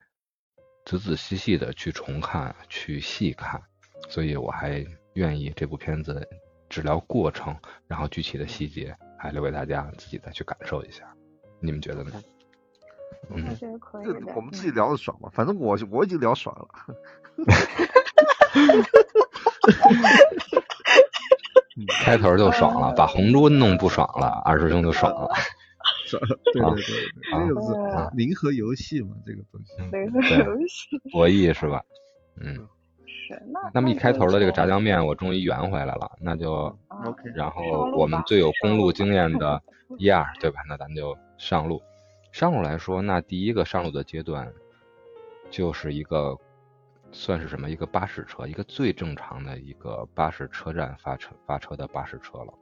[0.85, 3.63] 仔仔细细的去重看、去细看。
[4.09, 6.27] 所以我还愿意这部片子
[6.69, 11.15] 治疗过程，然后具体的细节还留给大家自己再去感受一下。
[11.61, 12.23] 你们觉得呢？
[13.29, 14.15] 我觉得可以的。
[14.35, 16.67] 我们自己聊的爽嘛，反正我我已经聊爽了。
[22.03, 25.29] 开头就爽了，把红猪弄不爽了，二师兄就爽了。
[26.07, 26.21] 爽，
[26.53, 26.85] 对对对，
[27.49, 27.73] 这个是
[28.15, 29.73] 零和游戏嘛，这个东西。
[29.91, 30.21] 零和
[30.53, 30.99] 游戏。
[31.11, 31.83] 博弈是吧？
[32.41, 32.69] 嗯。
[33.51, 36.79] 那那么一开头的这个炸酱面，我终于圆回来了，那就，
[37.35, 37.63] 然后
[37.97, 39.63] 我们最有公路经验的
[39.99, 40.61] 一二，对吧？
[40.69, 41.81] 那咱就上路。
[42.35, 44.53] 上路来说，那第一个上路的阶段，
[45.51, 46.37] 就是一个
[47.13, 47.71] 算是什么？
[47.71, 52.53] 一个巴士车，一个最正常的一个巴士车站发车发车的巴士车了。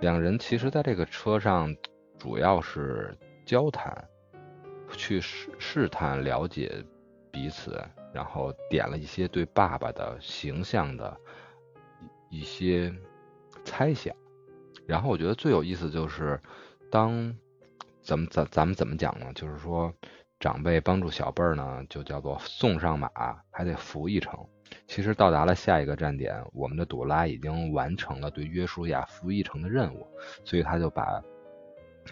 [0.00, 1.76] 两人其实在这个车上
[2.16, 4.08] 主要是交谈，
[4.92, 6.82] 去试试探了解
[7.30, 7.78] 彼此。
[8.14, 11.14] 然后点了一些对爸爸的形象的
[12.30, 12.90] 一些
[13.62, 14.16] 猜想，
[14.86, 16.40] 然后我觉得最有意思就是，
[16.90, 17.36] 当
[18.08, 19.30] 怎么咱咱们怎么讲呢？
[19.34, 19.92] 就是说
[20.40, 23.10] 长辈帮助小辈儿呢，就叫做送上马，
[23.50, 24.32] 还得扶一程。
[24.86, 30.06] 其实到达了下一个站点，我们的朵拉已经完成了对约书亚扶一程的任务，
[30.42, 31.22] 所以他就把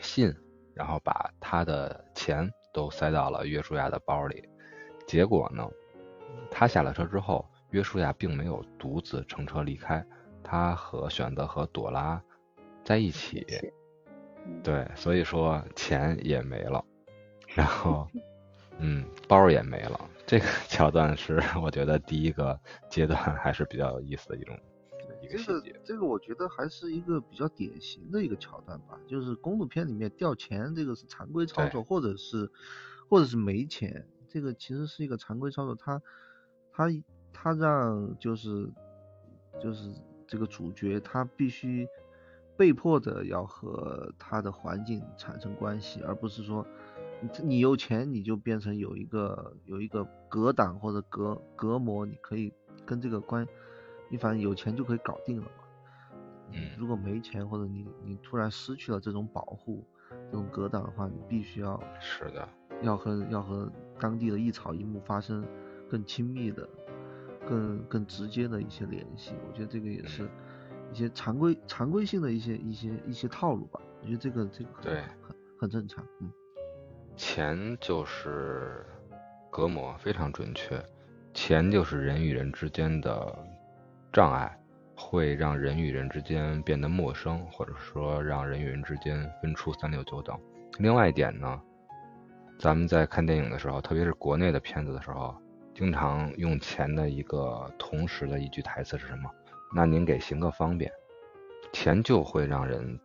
[0.02, 0.30] 信，
[0.74, 4.46] 然后把他的钱都塞到了约书亚的包里。
[5.06, 5.66] 结果呢？
[6.50, 10.04] 他下了车之后，约书亚并没有独自乘车离开，
[10.44, 12.22] 他和选择和朵拉
[12.84, 13.46] 在一起。
[14.62, 16.84] 对，所以说钱也没了，
[17.54, 18.06] 然后，
[18.78, 20.00] 嗯，包也没了。
[20.26, 22.58] 这个 桥段是我觉得第一个
[22.90, 24.58] 阶段还是比较有意思的一种
[25.22, 25.74] 一个细节。
[25.84, 32.50] 这个我觉得还是一个比较典型的一个桥段吧，就是公路片里面掉钱，这个是常规操作，或者是
[33.08, 36.00] 或者是没钱，这个其实是一个常规操作，他。
[36.78, 36.84] 他
[37.32, 38.70] 他让就是
[39.58, 39.90] 就是
[40.26, 41.88] 这个主角他必须
[42.56, 46.66] 被迫的要和他的环境产生关系，而不是说
[47.20, 52.52] 你你有钱你就变成有一个有一个隔挡或者隔隔膜，你可以
[52.84, 53.46] 跟这个关，
[54.08, 55.50] 你反正有钱就可以搞定了嘛。
[56.52, 59.84] 嗯，如果没钱或者你你突然失去了这种保护
[60.30, 62.48] 这种隔挡的话，你必须要是的，
[62.82, 65.46] 要和要和当地的一草一木发生。
[65.88, 66.68] 更亲密的、
[67.48, 70.28] 更更直接的一些联系，我觉得这个也是
[70.92, 73.80] 一些常规常规性的一些一些一些套路吧。
[74.00, 76.04] 我觉得这个这个对很很正常。
[76.20, 76.30] 嗯，
[77.16, 78.84] 钱就是
[79.50, 80.82] 隔膜，非常准确。
[81.34, 83.38] 钱就是人与人之间的
[84.12, 84.58] 障碍，
[84.94, 90.38] 会让人与人之间变得陌生，或者说让人与人之间分出三六九等。
[90.78, 91.60] 另外一点呢，
[92.58, 95.34] 咱们在看电影的时候，特别是国内的片子的时候。
[95.74, 99.30] 经常用钱的一个同时的一句台词是什么？
[99.74, 100.90] 那您给行个方便，
[101.72, 102.98] 钱就会让人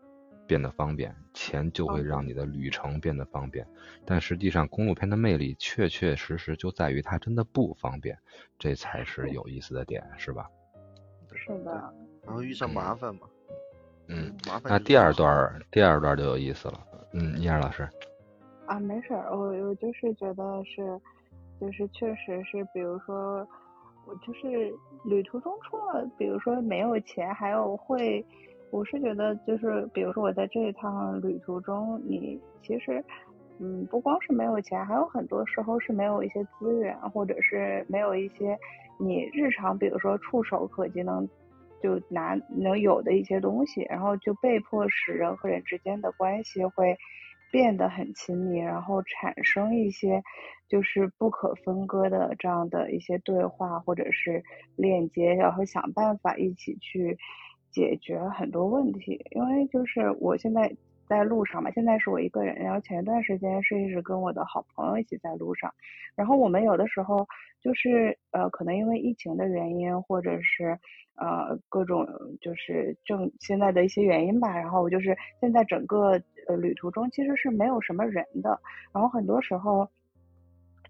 [0.47, 3.65] 变得方便，钱就会让你的旅程变得方便。
[4.05, 8.17] 但实际上，公路片的魅力确确实实就在于它真的不方便，
[8.59, 10.49] 这才是有意思的点，是吧？
[11.33, 11.93] 是的。
[12.23, 13.21] 然后遇上麻烦嘛。
[14.07, 14.35] 嗯。
[14.47, 14.63] 麻烦。
[14.71, 16.79] 那第二段，第二段就有意思了。
[17.13, 17.87] 嗯，叶老师。
[18.67, 20.99] 啊，没事儿，我我就是觉得是。
[21.59, 23.47] 就是确实是，比如说，
[24.25, 28.23] 就是旅途中除了比如说没有钱，还有会，
[28.69, 33.03] 我是觉得就是，比如说我在这一趟旅途中，你其实，
[33.59, 38.57] 嗯，不光是没有钱，还有很多时候是没有一些资源，或者是没有一些
[38.99, 41.27] 你日常比如说触手可及能
[41.81, 46.97] 就拿能有的一些东西，然后就被迫使人和人之间的关系会。
[47.51, 50.23] 变得很亲密，然后产生一些
[50.69, 54.41] 就是不可分割的这样的一些对话或者是
[54.75, 57.17] 链接，然后想办法一起去
[57.69, 59.23] 解决很多问题。
[59.31, 60.73] 因为就是我现在
[61.07, 65.73] 在路上嘛，现在是我一个人，然后前一段时间是一直跟我的好朋友一起在路上，
[66.15, 67.27] 然后我们有的时候
[67.61, 70.77] 就是呃，可能因为疫情的原因，或者是。
[71.15, 72.07] 呃，各种
[72.39, 76.13] 就是正现在的一些原因吧，然后就是现在整个
[76.47, 78.59] 呃旅途中其实是没有什么人的，
[78.91, 79.87] 然后很多时候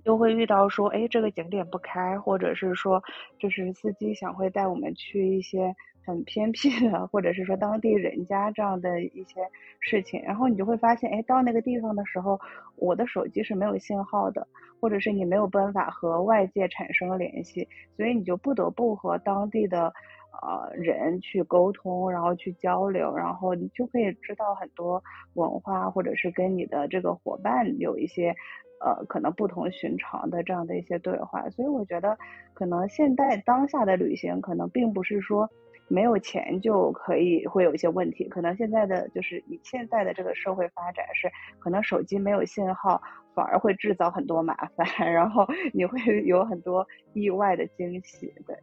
[0.06, 3.04] 又会遇到说，哎，这个景点不开，或者是说，
[3.40, 5.76] 就是司机想会带我们去一些
[6.06, 9.42] 很偏僻的， 或者是说当地人家这样的一些
[9.80, 12.40] 事情，然后你就会发现，哎，到那个地方的时候，
[12.76, 14.48] 我的手机是没有信号的，
[14.80, 19.94] 或者是你没有办法和外界产生联系，所以你就不得不和当地的。
[20.42, 28.34] 呃，人去沟通，然后去交流，然后你就可以知道很多文化，或者是跟你的这个伙伴有一些
[28.80, 31.48] 呃可能不同寻常的这样的一些对话。
[31.52, 32.18] 所以我觉得，
[32.56, 35.48] 可能现在当下的旅行，可能并不是说
[35.92, 41.30] 没有钱就可以会有一些问题，可能现在的就是以现在的这个社会发展是，
[41.60, 43.02] 可能手机没有信号，
[43.36, 48.56] 反而会制造很多麻烦， 然后你会 有很多意外的惊喜，对。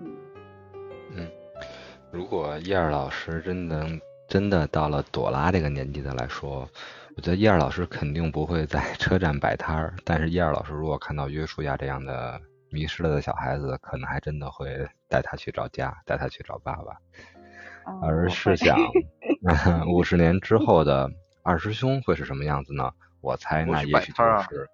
[0.00, 0.16] 嗯
[1.14, 1.28] 嗯
[2.10, 3.86] 如果叶儿老师真的
[4.26, 6.68] 真的到了朵拉这个年纪的来说，
[7.16, 9.94] 我觉得叶儿老师肯定不会在车站摆摊儿。
[10.04, 14.68] 但是叶儿老师如果看到约书亚这样的迷失了的小孩子，可能还真的会
[15.10, 16.96] 带他去找家，带他去找爸爸。
[18.00, 18.78] 而是想，
[19.92, 21.10] 五十年之后的
[21.42, 22.90] 二师兄会是什么样子呢？
[23.20, 24.70] 我猜那也许就是，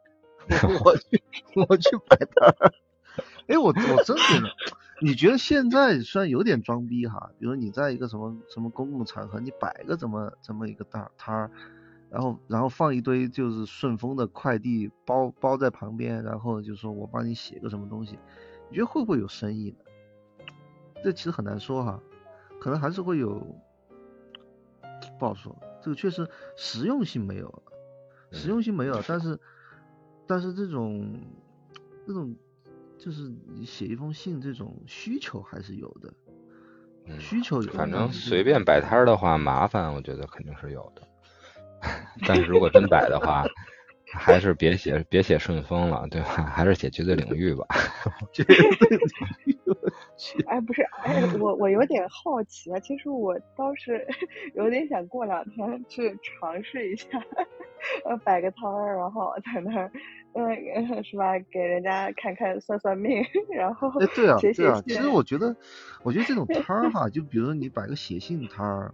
[0.84, 1.22] 我去
[1.68, 2.72] 我去摆摊儿。
[3.49, 4.49] 哎，我我真觉得。
[5.03, 11.51] 你觉得现在虽然有点装逼哈，比如你在一个什么什么公共场合，你摆个怎么这么一个大摊儿，
[12.11, 18.18] 然后然后放一堆就是顺丰的快递包包在旁边，然后就说我帮你写个什么东西，
[18.70, 19.76] 你觉得会不会有生意呢？
[21.07, 22.02] 这其实很难说哈，
[22.61, 23.40] 可能还是会有，
[25.20, 25.57] 不好说。
[25.80, 27.62] 这个确实实用性没有，
[28.32, 29.38] 实用性没有，但是
[30.26, 31.09] 但是这种
[32.04, 32.34] 这种。
[32.98, 36.12] 就是你写一封信这种需求还是有的，
[37.20, 37.70] 需求有。
[37.72, 41.02] 反正随便摆摊的话，麻烦我觉得肯定是有的。
[42.26, 43.44] 但是如果真摆的话，
[44.16, 46.26] 还是别写别写顺丰了，对吧？
[46.44, 47.66] 还是写绝对领域吧。
[48.32, 48.98] 绝对领
[49.44, 49.56] 域。
[50.46, 52.80] 哎，不是，哎，我我有点好奇啊。
[52.80, 54.06] 其实我倒是
[54.54, 57.06] 有点想过两天去尝试一下，
[58.04, 59.90] 呃，摆个摊儿，然后在那儿。
[60.38, 61.32] 嗯，是吧？
[61.50, 64.82] 给人家看看算算命，然后哎，对啊，对啊。
[64.86, 65.56] 其实我觉得，
[66.02, 68.92] 我觉得这种 摊儿哈，就比如你摆个写信摊儿，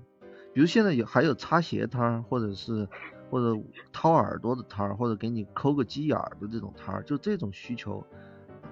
[0.54, 2.88] 比如现在有还有擦鞋摊儿，或者是
[3.32, 3.58] 或者
[3.90, 8.06] 掏耳朵的摊儿，或者给你抠个鸡眼儿的这种摊儿，就这种需求，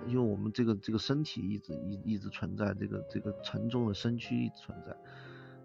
[0.07, 4.95] 因为我们这个这个身体一直一一直存在，这个这个沉重的身躯一直存在。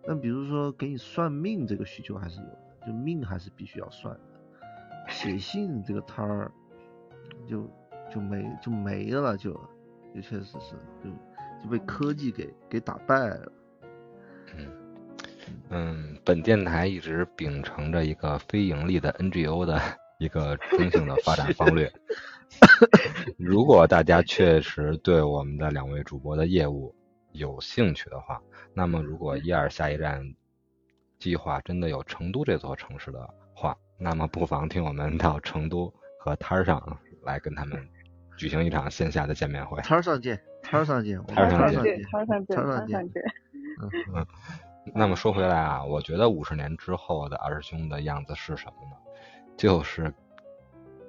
[0.07, 4.21] 但比如说给你算命这个需求还是有的，就命还是必须要算的。
[5.09, 6.49] 写 信这个摊儿。
[7.47, 7.67] 就
[8.13, 9.51] 就没就没了，就
[10.13, 11.09] 就确实是就
[11.59, 13.51] 就被科技给给打败了。
[14.55, 14.84] 嗯
[15.69, 19.81] 嗯，本电台一直秉承着一个非盈利的 NGO 的
[20.19, 21.91] 一个中性的发展方略。
[23.37, 26.95] 如果大家确实对我们的两位主播的业务
[27.31, 28.41] 有兴趣的话，
[28.73, 30.21] 那么如果一二下一站
[31.19, 36.99] 计划真的有成都这座城市的话，那么不妨听我们到成都和摊儿上。
[37.25, 37.83] 来跟他们
[38.37, 39.81] 举行一场线下的见面会。
[39.81, 43.01] 摊儿上见，摊儿上见，摊上见，摊上见，摊上见。
[43.81, 44.27] 嗯嗯。
[44.93, 48.95] 那么说回来啊，我觉得五十年之后的二师兄的样子是什么呢？
[49.57, 50.13] 就是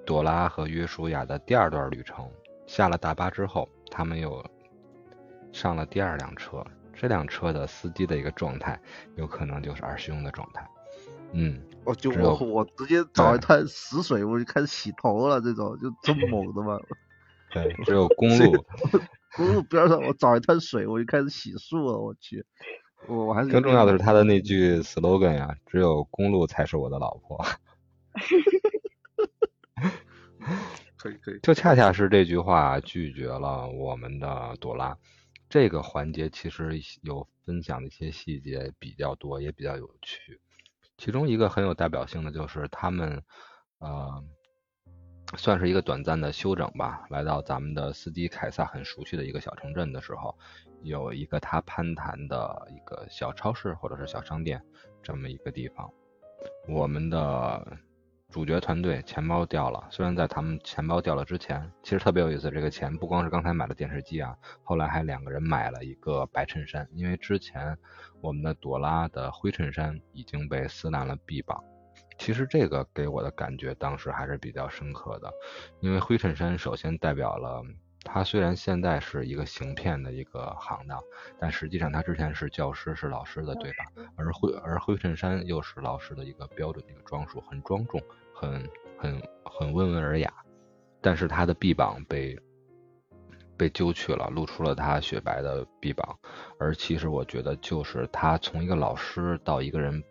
[0.05, 2.29] 朵拉和约书亚的第二段旅程。
[2.67, 4.45] 下了大巴之后，他们又
[5.53, 6.65] 上了第二辆车。
[6.93, 8.81] 这辆车的司机的一个状态，
[9.17, 10.67] 有可能就是二师兄的状态。
[11.33, 11.63] 嗯。
[11.85, 16.81] 我就我我直接找一滩死水，我就开始洗头了，这种就这么猛的吗？
[17.53, 18.65] 对，只有公路，
[19.37, 21.99] 公路边上我找一滩水，我就开始洗漱了。
[21.99, 22.45] 我去，
[23.07, 27.45] 我我还是更重要的是他的那句 slogan 呀，只有公路才是我的老婆。
[30.97, 34.97] 可以可以，就恰恰是这句话拒绝了我们的朵拉。
[35.49, 40.41] 这个环节其实有分享的一些细节比较多，也比较有趣。
[40.99, 43.23] 其中一个很有代表性的就是他们，
[43.79, 44.25] 呃，
[45.37, 47.07] 算是一个短暂的休整吧。
[47.11, 50.37] 来到咱们的司机凯撒很熟悉的一个小城镇的时候，
[50.83, 54.63] 有一个他攀谈的一个小超市或者是小商店
[55.03, 55.91] 这么一个地方，
[56.69, 57.79] 我们的。
[58.33, 62.51] 主角团队钱包掉了，虽然在他们钱包掉了之前，其实特别有意思。
[62.51, 67.79] 这个钱不光是刚才买了电视机啊，后来还两个人买了一个白衬衫，因为之前
[68.21, 71.63] 我们的朵拉的灰衬衫已经被撕烂了臂膀。
[72.19, 75.33] 其实这个给我的感觉当时还是比较深刻的，
[75.81, 77.63] 因为灰衬衫首先代表了
[78.07, 81.03] 他虽然现在是一个行骗的一个行当，
[81.39, 83.85] 但实际上他之前是教师，是老师的，对吧？
[84.17, 88.01] 而灰而灰衬衫又是老师的一个标准的一个装束，很庄重。
[88.33, 90.33] 很很很温文尔雅，
[91.01, 92.39] 但是他的臂膀被
[93.57, 96.17] 被揪去了，露出了他雪白的臂膀。
[96.59, 100.03] 而其实我觉得，就是他从一个老师到一个人。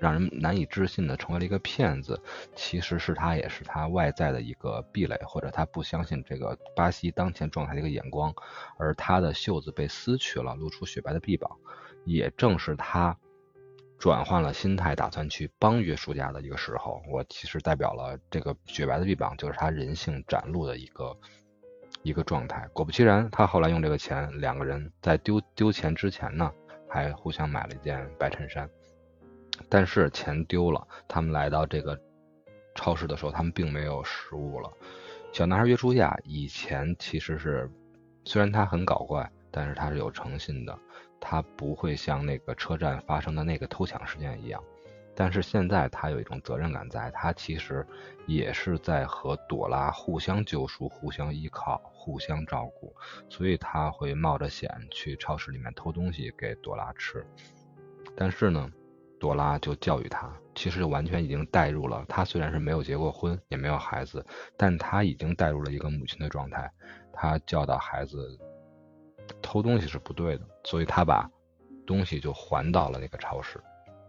[0.00, 2.20] 让人难以置信的成为了一个骗子，
[2.54, 8.34] 其实是他也是他外在的一个壁垒，或者他不相信这个巴西当前状态的一个眼光，
[8.76, 11.50] 而他的袖子被撕去了，露出雪白的臂膀，
[12.04, 13.16] 也正是他
[13.98, 17.00] 转换了心态，打算去帮约书亚的一个时候。
[17.08, 21.16] 我其实代表了这个雪白的臂膀，就是他人性展露的一个
[22.02, 22.68] 一个状态。
[22.72, 26.52] 果不其然，他后来用这个钱，两个人在丢丢钱之前呢，
[26.88, 28.68] 还互相买了一件白衬衫。
[29.68, 31.98] 但是钱丢了，他们来到这个
[32.74, 34.70] 超市的时候，他们并没有食物了。
[35.32, 37.68] 小男孩约书亚以前其实是，
[38.24, 40.78] 虽然他很搞怪，但是他是有诚信的，
[41.20, 44.62] 他不会像那个车站发生的那个偷抢事件一样。
[45.16, 47.86] 但是现在他有一种责任感，在他其实
[48.26, 52.94] 也是在和朵拉互相救赎、互相依靠、互相照顾，
[53.28, 57.24] 所以他会冒着险去超市里面偷东西给朵拉吃。
[58.16, 58.70] 但是呢？
[59.18, 64.24] 朵拉就教育他，其实完全已经带入了他虽然是没有结过婚，也没有孩子，
[64.56, 66.70] 但他已经带入了一个母亲的状态。
[67.12, 68.38] 他教导孩子
[69.40, 71.30] 偷东西是不对的，所以他把
[71.86, 73.60] 东西就还到了那个超市。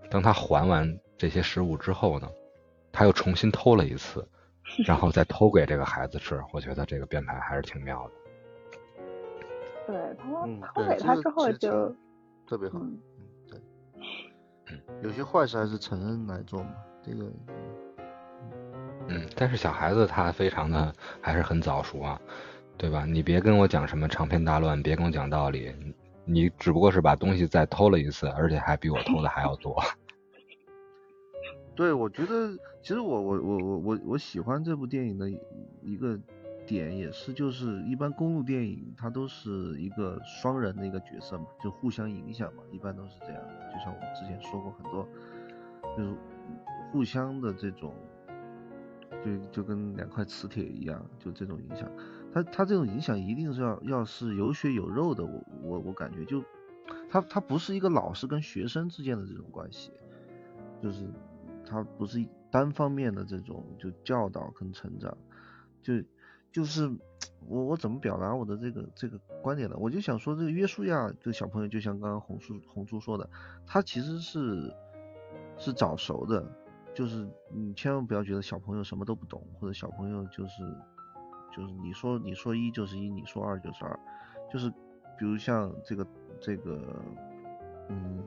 [0.09, 2.29] 当他还完这些食物之后呢，
[2.91, 4.27] 他又重新偷了一次，
[4.85, 6.41] 然后再偷给这个孩子吃。
[6.51, 8.11] 我觉得这个编排还是挺妙的。
[9.87, 11.95] 对他偷给他之后就
[12.47, 12.79] 特别好。
[15.01, 16.71] 有些坏事还是成人来做嘛，
[17.03, 17.25] 这个，
[19.07, 22.19] 嗯，但是小孩子他非常的还是很早熟啊，
[22.77, 23.05] 对吧？
[23.05, 25.73] 你别跟我讲什么长篇大论，别跟我讲道理，
[26.25, 29.79] 你只不过是把东西再偷了一次，而且还比我偷的还要多。
[31.75, 35.29] 对，我觉得其实我我我我我我喜欢这部电影的
[35.81, 36.19] 一个。
[36.65, 43.41] 点也是，就是一般公路电影它都是一个双人的一个角色嘛，就互相影响嘛，一般都是这样。
[43.71, 45.07] 就像我们之前说过很多，
[45.95, 46.15] 就是
[46.91, 47.93] 互相的这种，
[49.23, 51.89] 就就跟两块磁铁一样，就这种影响。
[52.33, 56.43] 他他这种影响一定是要要是有血有肉的，我我我感觉就
[57.09, 59.91] 他他不是一个老师跟学生之间的这种关系，
[60.81, 61.05] 就是
[61.65, 65.17] 他不是单方面的这种就教导跟成长，
[65.81, 65.93] 就。
[66.55, 66.89] 就是
[67.49, 69.75] 我我怎么表达我的这个这个观点呢？
[69.77, 73.29] 我就想说这个约书亚这个小朋友，就像刚刚红叔红叔说的，
[73.67, 74.73] 他其实是
[75.57, 76.49] 是早熟的，
[76.93, 80.63] 就是你千万不要觉得小朋友什么都不懂，或者小朋友就是
[81.53, 83.99] 就是你说你说一就是一，你说二就是二，
[84.49, 84.69] 就是
[85.19, 86.07] 比如像这个
[86.39, 87.03] 这个
[87.89, 88.23] 嗯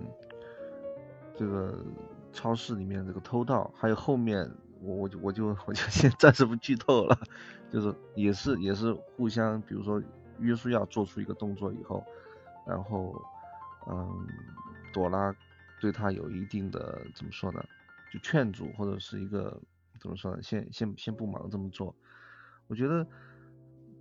[1.34, 1.82] 这个
[2.30, 4.46] 超市里面这个偷盗，还有后面。
[4.80, 7.18] 我我就我就我就先 暂时不剧透了，
[7.70, 10.02] 就是也是也是互相，比如说
[10.38, 12.04] 约书亚做出一个动作以后，
[12.66, 13.20] 然后
[13.88, 14.26] 嗯，
[14.92, 15.34] 朵拉
[15.80, 17.64] 对他有一定的怎么说呢，
[18.12, 19.60] 就劝阻或者是一个
[20.00, 21.94] 怎么说呢，先先先不忙这么做。
[22.66, 23.06] 我觉得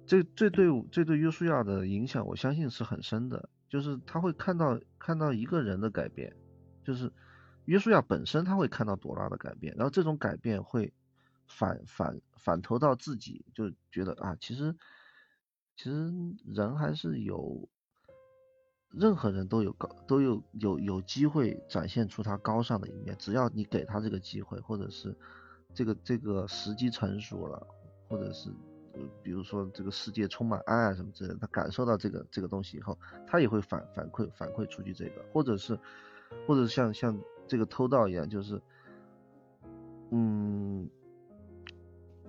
[0.06, 6.36] 这这对这对约书亚的影响，我相信是很深的，就是他会看到看到一个人的改变，
[6.84, 7.12] 就是。
[7.68, 10.94] 约书亚本身他会看到朵拉的改变，然后这种改变会
[11.48, 14.74] 反反反投到自己，就觉得啊，其实
[15.76, 16.14] 其实
[16.46, 17.68] 人还是有，
[18.90, 25.14] 任何人都有高都有有有机会展现出他高尚的一面，只要你给他这个机会，或者是
[25.74, 27.68] 这个这个时机成熟了，
[28.08, 28.50] 或者是
[29.22, 32.98] 比如说这个世界充满爱啊什么之类，他感受到这个这个东西以后，
[33.28, 35.78] 他也会反反馈反馈出去这个，或者是
[36.48, 37.20] 或者像像。
[37.48, 38.62] 这个偷盗一样，就是，
[40.12, 40.88] 嗯，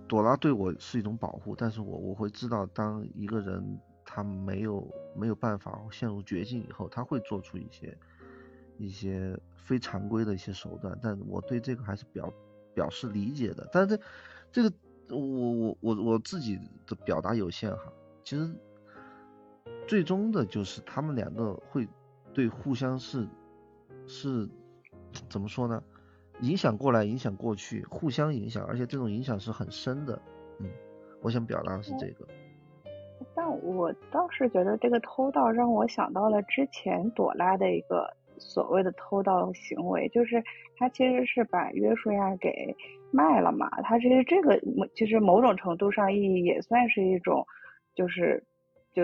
[0.06, 7.98] 朵拉对我是一种保护，但是我我会知道，当一个人他没有没有办法陷入绝境以后，他会做出一些
[8.78, 12.32] 一些非常规的一些手段，但我对这个还是表
[12.72, 13.68] 表示理解的。
[13.72, 14.02] 但是这
[14.50, 14.72] 这个
[15.16, 17.92] 我我我我自己的表达有限哈，
[18.24, 18.54] 其实
[19.86, 21.86] 最终的就是他们两个会
[22.32, 23.28] 对互相是
[24.06, 24.48] 是。
[25.28, 25.82] 怎么说呢？
[26.40, 30.20] 影响过来，影响过去，互相影响，而且这种影响是很深的。
[30.60, 30.70] 嗯，
[31.20, 32.26] 我想表达的是这个。
[33.34, 40.42] 但我倒是觉得这个偷盗让我想到了之前朵拉的一个所谓的偷盗行为，就是
[40.76, 42.76] 他其实是把约书亚给
[43.10, 43.68] 卖了嘛。
[43.82, 44.60] 他其实这个
[44.94, 47.44] 其实某种程度上意义也算是一种，
[47.96, 48.44] 就是
[48.94, 49.02] 就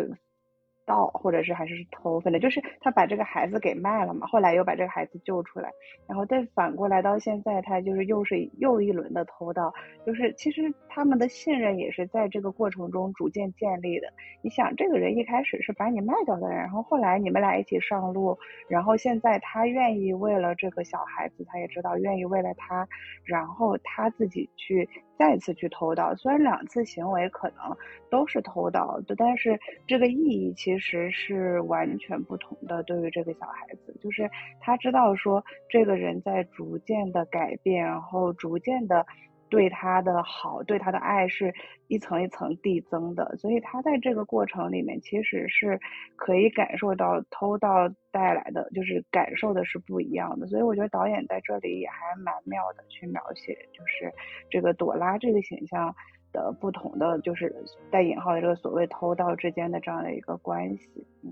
[0.86, 5.70] 盗，或者是还是偷，反正就是他把这个孩子给卖了嘛，后来又把这个孩子救出来，
[6.06, 9.72] 然后再反过来到现在，他就是又是又一轮的偷盗，
[10.06, 14.06] 就是其实他们的信任也是在这个过程中逐渐建立的。
[14.42, 22.86] 你想，这个人一开始是把你卖掉的人，然后后来你们俩一起上路，然后现在他愿意为了这个小孩子，他也知道愿意为了他，
[23.24, 24.88] 然后他自己去
[25.18, 27.76] 再次去偷盗，虽然两次行为可能
[28.10, 30.94] 都是偷盗的，但是这个意义其实。
[31.10, 32.82] 是完全不同的。
[32.82, 39.06] 对于这个小孩子，就是他知道说，这个人在逐渐的改变，然后逐渐的
[39.54, 41.54] 对他的好，对他的爱是
[41.86, 43.36] 一层一层递增的。
[43.36, 45.78] 所以他在这个过程里面，其实是
[46.16, 50.46] 可以感受到偷盗带来的，就是感受的是不一样的。
[50.48, 54.12] 所以我觉得导演在这里也还蛮妙的，去描写就是
[54.50, 55.94] 这个朵拉这个形象。
[56.34, 57.54] 的不同的就是
[57.92, 61.30] 带引号的这个所谓偷盗之间的这样的一个关系，嗯，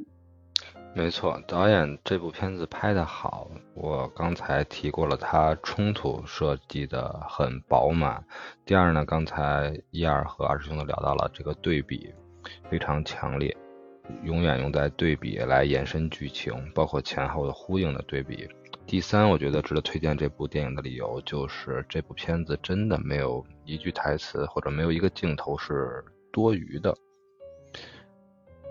[0.94, 8.22] 没错，导演这部片子拍的好，我刚才提过了，他冲突设计的很饱满。
[8.66, 12.12] 第二呢，刚才一二和二师兄都聊到了这个对比
[12.70, 13.56] 非常强烈，
[14.22, 18.46] 永远用在对比来延伸剧情，包括前后的呼应的对比。
[18.86, 26.94] 第三，我觉得值得推荐这部电影的理由就是这部片子真的没有一句台词或者没有一个镜头是多余的。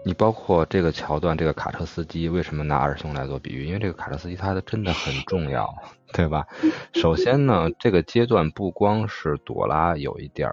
[0.03, 3.65] 你包括这个桥段，这个卡车司机为什么拿二师兄来做比喻？
[3.65, 5.73] 因为这个卡车司机他的真的很重要，
[6.13, 6.45] 对吧？
[6.93, 10.49] 首先呢，这个阶段不光是朵拉有一点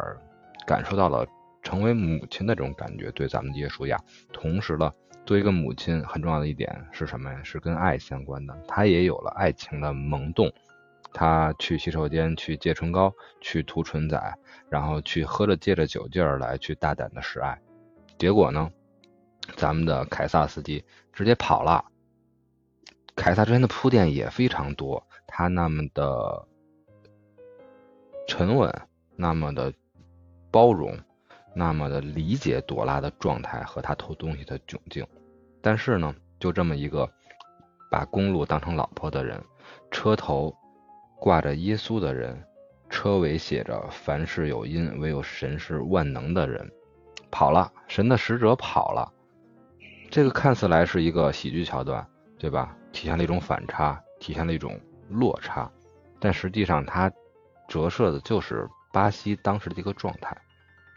[0.67, 1.27] 感受到了
[1.63, 3.99] 成为母亲的这种感觉，对咱们的耶稣亚，
[4.33, 4.93] 同时呢。
[5.27, 7.39] 作为一个母亲，很重要的一点是什么呀？
[7.43, 8.59] 是跟爱相关的。
[8.67, 10.51] 她也有了爱情的萌动，
[11.13, 14.35] 她去洗手间去借唇膏，去涂唇彩，
[14.71, 17.59] 然后去喝着借着酒劲儿来去大胆的示爱。
[18.17, 18.71] 结果呢，
[19.57, 21.85] 咱们的凯撒司机直接跑了。
[23.17, 26.47] 凯撒之前的铺垫也非常多，他那么的
[28.27, 28.73] 沉稳，
[29.17, 29.73] 那么的
[30.51, 30.99] 包容。
[31.55, 35.05] 那么的理解朵拉的状态和她偷东西的窘境，
[35.61, 37.11] 但是呢，就这么一个
[37.91, 39.43] 把公路当成老婆的人，
[39.91, 40.55] 车头
[41.19, 42.41] 挂着耶稣的人，
[42.89, 46.71] 车尾写着“凡事有因，唯有神是万能”的人，
[47.29, 49.13] 跑了，神的使者跑了。
[50.11, 52.07] 这个看似来是一个喜剧桥段，
[52.39, 52.75] 对吧？
[52.93, 54.81] 体现了一种反差，体现了一种
[55.11, 55.71] 落差，
[56.19, 57.13] 但实际上它
[57.69, 60.37] 折射的就是巴西当时的一个状态。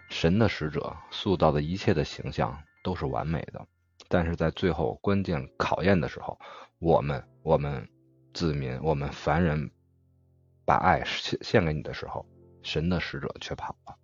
[0.09, 3.65] 神的使者塑造的一切的形象都是完美的，
[4.07, 6.39] 但是在最后关键考验的时候，
[6.79, 7.87] 我们我们
[8.33, 9.69] 子民我们凡人
[10.65, 12.25] 把爱献献给你的时候，
[12.63, 13.95] 神的使者却跑了，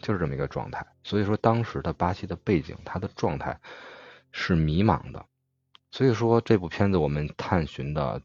[0.00, 0.86] 就是这么一个状态。
[1.02, 3.58] 所以说当时的巴西的背景，他的状态
[4.32, 5.24] 是迷茫的。
[5.90, 8.20] 所以说这部片子我们探寻的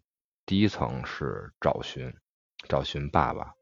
[0.46, 2.12] 第一层是找寻，
[2.68, 3.54] 找寻爸爸。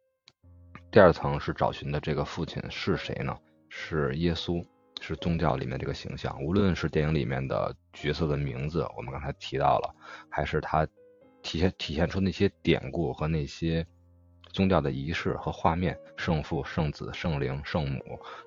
[0.91, 3.37] 第二层是找寻的这个父亲是谁呢？
[3.67, 4.65] 是耶稣，
[5.01, 6.41] 是宗教里面这个形象。
[6.41, 9.93] 无论是电影里面的角色的名字，我们刚才提到了，
[10.29, 10.87] 还是他
[11.41, 13.85] 体现体现出那些典故和那些
[14.53, 17.99] 宗教的仪式和画面，圣父、圣子、圣灵、圣母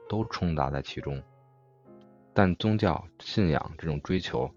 [0.09, 1.23] 都充达在其中。
[2.39, 4.49] 但宗教信仰这种追求，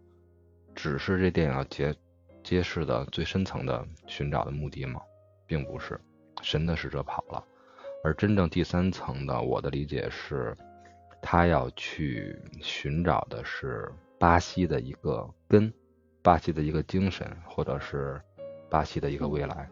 [0.76, 1.96] 只是这电影要揭
[2.44, 5.02] 揭示的最深层的寻找的目的吗？
[5.48, 6.00] 并不是，
[6.44, 7.44] 神的使者跑了。
[8.04, 10.56] 而真正第三层的，我的理解是，
[11.24, 15.74] 他要去寻找的是巴西的一个根，
[16.22, 18.22] 巴西的一个精神，或者是
[18.70, 19.68] 巴西的一个未来，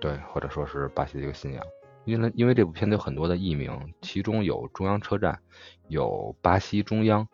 [0.00, 1.64] 对，或者说是巴西的一个信仰。
[2.04, 3.70] 因为因为这部片子有很多的译名，
[4.00, 5.38] 其中有中央车站，
[5.88, 7.26] 有巴西中央，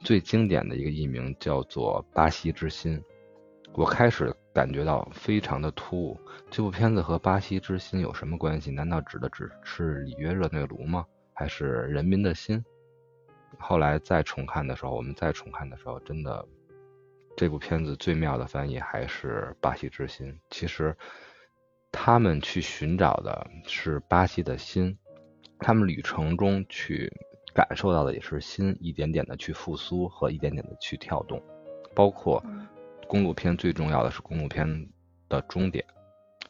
[0.00, 3.02] 最经典的一个译名叫做巴西之心。
[3.74, 8.70] 我开始感觉到非常的突兀，这部片子和巴西之心有什么关系？
[8.70, 11.04] 难道指的只是里约热内卢吗？
[11.32, 12.64] 还是人民的心？
[13.58, 16.46] 后来再重看的时候，我们再重看的时候，真的，
[17.36, 20.38] 这部片子最妙的翻译还是巴西之心。
[20.50, 20.96] 其实，
[21.96, 24.98] 他们去寻找的是巴西的心，
[25.60, 27.08] 他们旅程中去
[27.54, 31.40] 感受到的也是心一点点的去复苏和一点点的去跳动，
[31.94, 32.44] 包括。
[33.06, 34.88] 公路片最重要的是公路片
[35.28, 35.84] 的终点，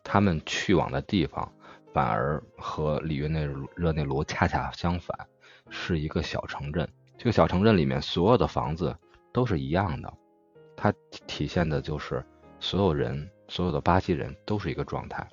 [0.05, 1.53] 他们去往的地方
[1.93, 5.19] 反而和里约内热内卢恰恰相反，
[5.69, 6.89] 是一个小城镇。
[7.19, 8.97] 这个小城镇里面所有的房子
[9.33, 10.15] 都是一样的，
[10.77, 10.95] 它
[11.27, 12.25] 体现的就是
[12.61, 15.29] 所有人，所有的巴西人都是一个状态。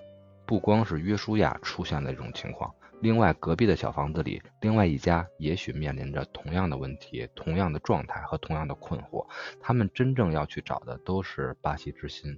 [0.46, 9.26] 不光是约书亚出现的这种情况，另外隔壁的小房子里，另外一家也许面临着同样的问题、同样的状态和同样的困惑。
[9.62, 12.38] 他们真正要去找的都是巴西之心。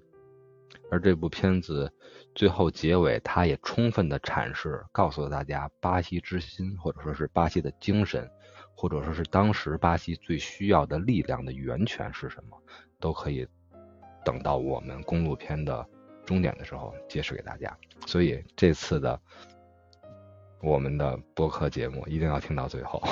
[0.92, 1.92] 而这部片子
[2.36, 8.30] 最后结尾，它也充分的阐释，告诉了大家巴西之心，或者说是巴西的精神，
[8.76, 12.62] 或者说是当时巴西最需要的力量的源泉是什么，
[13.00, 13.48] 都可以
[14.24, 15.86] 等到我们公路片的
[16.26, 17.76] 终点的时候揭示给大家。
[18.06, 19.20] 所以这次的
[20.62, 23.02] 我们的播客节目一定要听到最后。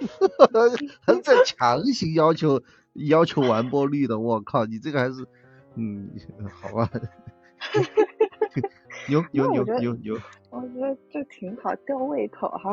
[1.06, 2.62] 还在强行要求
[2.94, 5.26] 要求完播率的，我靠，你这个还是。
[5.76, 6.10] 嗯，
[6.52, 6.90] 好吧，
[9.08, 10.18] 牛牛牛牛牛，
[10.50, 12.72] 我觉得这挺好，吊胃口哈。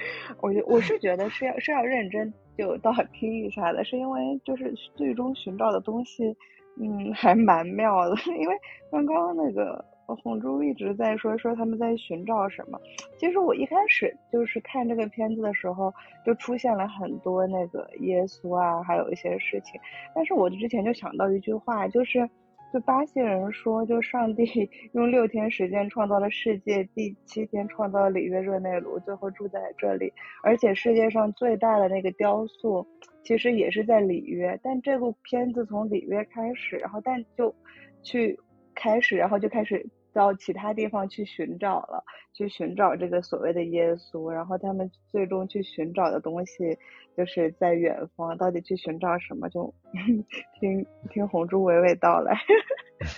[0.40, 6.36] 我觉我是觉得是要是要认真就到听一下的，是因为就是最终寻找的东西，
[6.80, 8.16] 嗯，还蛮妙的。
[8.38, 8.54] 因为
[8.90, 9.84] 刚刚那个。
[10.22, 12.80] 红珠一直在说说他们在寻找什么。
[13.18, 15.92] 其实我一开始就是看这个片子的时候，
[16.24, 19.78] 就出现了很多那个耶稣啊，还有一些事情。
[20.14, 22.26] 但是我之前就想到一句话，就是
[22.72, 30.12] 就巴西人说，就上帝 用六天时间创造了世界，第七天创造了里约热内卢，最后住在这里。
[30.42, 32.86] 而且世界上最大的那个雕塑，
[33.22, 34.58] 其实也是在里约。
[34.62, 37.54] 但这部片子从里约开始，然后但就
[38.02, 38.38] 去
[38.74, 39.86] 开始，然后就开始。
[40.18, 42.02] 到其他地方去寻找了，
[42.34, 46.76] 去寻找这个所谓的耶稣，然后他们最终去寻找的东西
[47.16, 49.48] 就是在远方，到底去寻找什么？
[49.48, 49.72] 就
[50.58, 52.36] 听听红珠娓娓道来。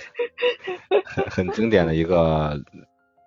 [1.07, 2.55] 很很经典的一个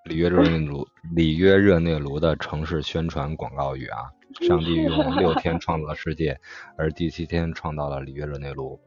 [0.06, 4.06] 里约热内卢里约热内卢的城市宣传广告语啊！
[4.48, 6.40] 上帝用六 天创造了世界，
[6.78, 8.80] 而第七天创造了里约热内卢。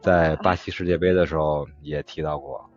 [0.00, 2.70] 在巴西世界杯的时候也提到过。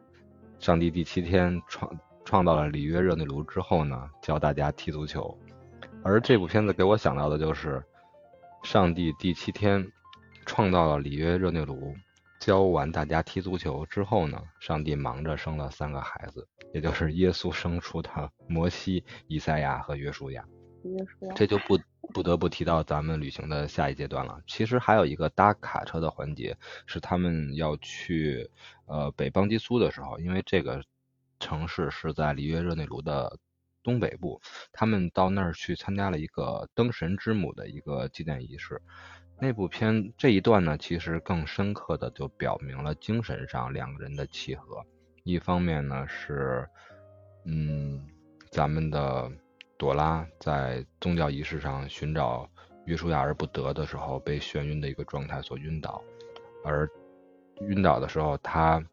[0.60, 1.90] 上帝第七天创
[2.26, 5.38] 创造了里约热内卢之后呢，教大家踢足球。
[6.04, 7.84] 而这部片子给我想到的就是，
[8.64, 9.86] 上帝第七天
[10.46, 11.94] 创造了里约热内卢，
[12.40, 18.10] 教完大家踢足球之后呢，上帝忙着生了三个孩子，也就是耶稣生出的
[18.48, 20.44] 摩西、以赛亚和约书亚。
[21.36, 21.80] 这就不
[22.14, 24.42] 不得不提到咱们旅行的下一阶段了。
[24.48, 28.50] 其实还有一个搭卡车的环节，是他们要去
[28.86, 30.84] 呃北邦基苏的时候，因为这个
[31.40, 33.38] 城市是在里约热内卢的
[33.84, 38.82] 东北部，他们到那儿去参加了一个灯神之母的一个祭奠仪式。
[39.40, 44.84] 那部片这一段呢，其实更深刻的就表明了精神上两个人的契合。
[45.24, 46.68] 一方面呢是
[47.46, 48.08] 嗯
[48.52, 49.32] 咱们的。
[49.78, 52.50] 朵拉在宗教仪式上寻找
[52.86, 56.02] 约书亚而不得的时候，被眩晕的一个状态所晕倒，
[56.64, 56.90] 而
[57.62, 58.84] 晕倒的时候，他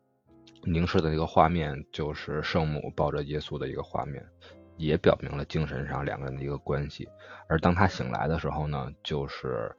[0.62, 4.24] 凝视的那个画面就是圣母抱着耶稣的一个画面，
[4.76, 7.08] 也表明了精神上两个人的一个关系。
[7.48, 9.74] 而当他醒来的时候呢，就是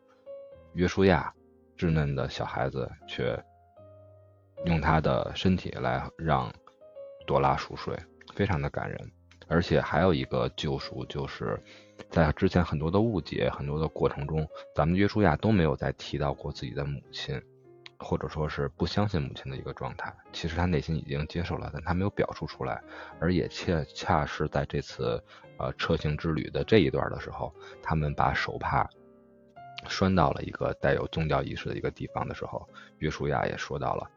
[0.74, 1.34] 约书亚
[1.78, 3.38] 稚嫩的小孩子却
[4.66, 6.51] 用他的身体来让
[7.28, 7.95] 朵拉熟睡，
[8.34, 9.12] 非常的感人。
[9.48, 11.62] 而且还有一个救赎，就是
[12.10, 17.41] 在之前很多的误解、很多的过程中，咱们约书亚都没有再提到过自己的母亲，
[18.00, 20.14] 或者说是不相信母亲的一个状态。
[20.34, 22.82] 其实他内心已经接受了，但他没有表述出来。
[23.20, 25.24] 而也恰恰是在这次
[25.58, 28.89] 呃车行之旅的这一段的时候，他们把手帕
[29.88, 32.68] 拴到了一个带有宗教仪式的一个地方的时候，
[32.98, 34.10] 约书亚也说到了：“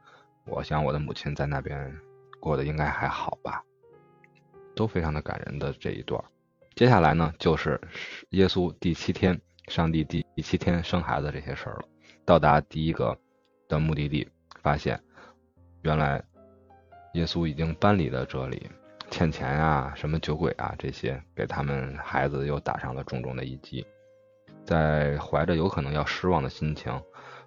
[0.49, 1.95] 我想我的母亲在那边
[2.41, 3.63] 过得应该还好吧。”
[4.79, 6.23] 都非常的感人的这一段，
[6.77, 7.81] 接下来呢就是
[8.31, 11.85] 耶稣第七天，上帝第七天生孩子这些事儿了。
[12.25, 13.19] 到达第一个
[13.69, 14.29] 的目的地，
[14.63, 15.03] 发现
[15.83, 16.23] 原来
[17.15, 18.71] 耶稣已经搬离了这里，
[19.11, 23.85] 欠钱啊，什么酒鬼啊这些，给他们孩子又打上了重重的一击。
[24.65, 27.03] 在怀着有可能要失望的心情，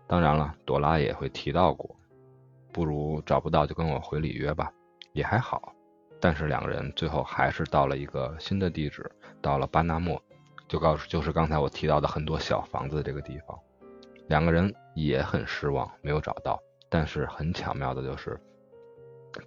[0.05, 1.95] 当然了，朵拉也会提到过，
[2.73, 4.69] 不如找不到就跟我回里约吧，
[5.13, 5.73] 也还好。
[6.21, 9.11] 但是两个人最后还是到了一个新的地址，
[9.41, 10.21] 到了巴纳莫，
[10.67, 13.59] 就告诉就是刚才我提到的很多小房子这个地方，
[14.27, 16.59] 两个人也很失望，没有找到。
[16.89, 18.39] 但是很巧妙的就是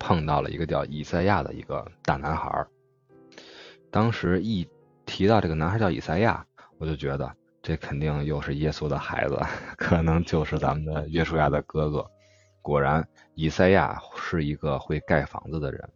[0.00, 2.66] 碰到了一个叫以赛亚的一个大男孩。
[3.90, 4.68] 当时一
[5.06, 6.44] 提到这个男孩叫以赛亚，
[6.78, 9.38] 我就觉得这肯定又是耶稣的孩子，
[9.78, 12.04] 可能就是咱们的约书亚的哥哥。
[12.62, 15.88] 果然，以赛亚是一个会盖房子的人。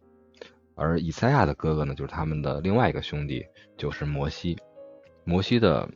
[0.79, 3.45] 而以赛亚的哥哥呢，就是他们的另外一个兄弟，
[3.77, 4.57] 就是摩西。
[5.25, 5.87] 摩西的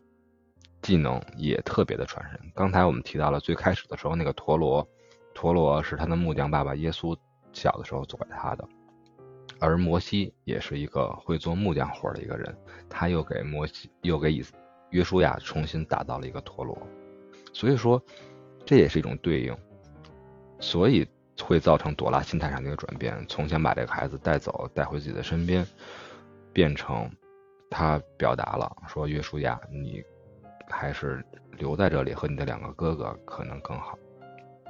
[0.81, 2.39] 技能也特别的传神。
[2.53, 4.85] 刚才我们提到了最开始的时候，那个陀螺，
[5.33, 7.17] 陀螺是他的木匠爸爸耶稣
[7.53, 8.67] 小的时候做给他的。
[9.59, 12.53] 而摩西也是一个会做木匠活的一个人，
[12.89, 14.43] 他又给摩西又给以
[14.89, 16.77] 约书亚重新打造了一个陀螺，
[17.53, 18.03] 所以说
[18.65, 19.57] 这也是一种对应，
[20.59, 21.07] 所以
[21.41, 25.65] 会造成朵拉心态上的一个转变，从想把这个孩子带走带回自己的身边，
[26.51, 27.09] 变成
[27.69, 30.03] 他表达了说约书亚你
[30.69, 31.23] 还是
[31.57, 33.97] 留在这里和你的两个哥哥可能更好，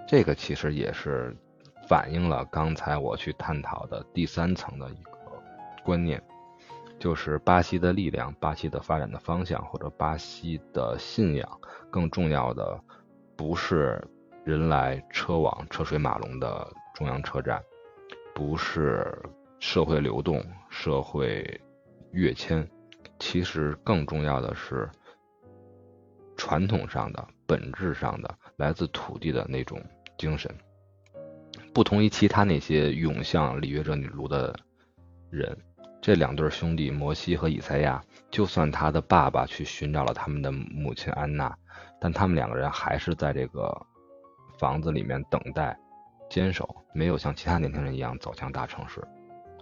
[0.08, 1.36] 这个其实也是。
[1.86, 5.12] 反映了刚才我去探讨的第三层的一个
[5.84, 6.24] 观念，
[6.98, 11.60] 就是巴西的力量、巴西的发展的方向或者巴西的信仰，
[11.92, 12.80] 更重要的
[13.36, 14.02] 不是
[14.44, 17.62] 人来车往、车水马龙的中央车站，
[18.36, 19.06] 不是
[19.60, 21.62] 社会流动、社会
[22.12, 22.68] 跃迁，
[23.20, 24.90] 其实更重要的是
[26.36, 29.82] 传统上的、本质上的来自土地的那种
[30.18, 30.54] 精神。
[31.74, 34.54] 不同于其他那些涌向里约热内卢的
[35.30, 35.58] 人，
[36.02, 41.58] 这两对兄弟摩西和以赛亚，就算他的爸爸去寻找了他们的母亲安娜，
[42.00, 43.86] 但他们两个人还是在这个
[44.58, 45.78] 房子里面等待、
[46.30, 49.02] 坚守，没有像其他年轻人一样走向大城市。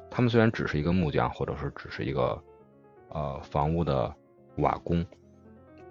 [0.09, 2.43] 他们虽然只是一个木匠，或者是只是一个
[3.09, 4.13] 呃房屋的
[4.57, 5.05] 瓦工，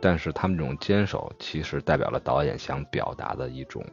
[0.00, 3.84] 但是他们这种坚守，其实代表了导演想表达的一种。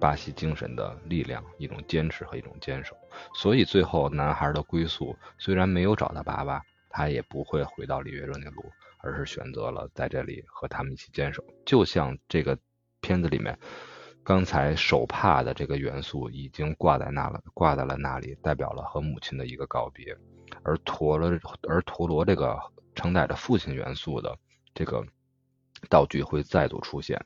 [0.00, 2.96] 巴西精神的力量，一种坚持和一种坚守，
[3.34, 8.62] 所以最后男孩的归宿虽然没有找到爸爸，他也不会回到里约热内卢，
[9.00, 11.42] 而是选择了在这里和他们一起坚守。
[11.66, 12.56] 就像这个
[13.00, 13.58] 片子里面，
[14.28, 20.14] 刚才手帕的这个元素已经挂在那了，挂在了那里，代表了和母亲的一个告别。
[20.62, 21.32] 而陀螺，
[21.66, 22.60] 而陀螺这个
[22.94, 24.36] 承载着父亲元素的
[24.74, 25.02] 这个
[25.88, 27.18] 道具会再度出现。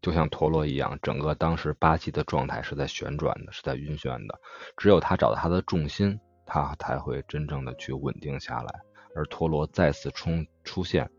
[0.00, 4.40] 就像陀螺一样，整个当时巴西的状态是在旋转的，是在晕眩的。
[4.78, 8.80] 只有他找到他的重心，他才会真正的去稳定下来。
[9.14, 11.10] 而陀螺再次冲出现，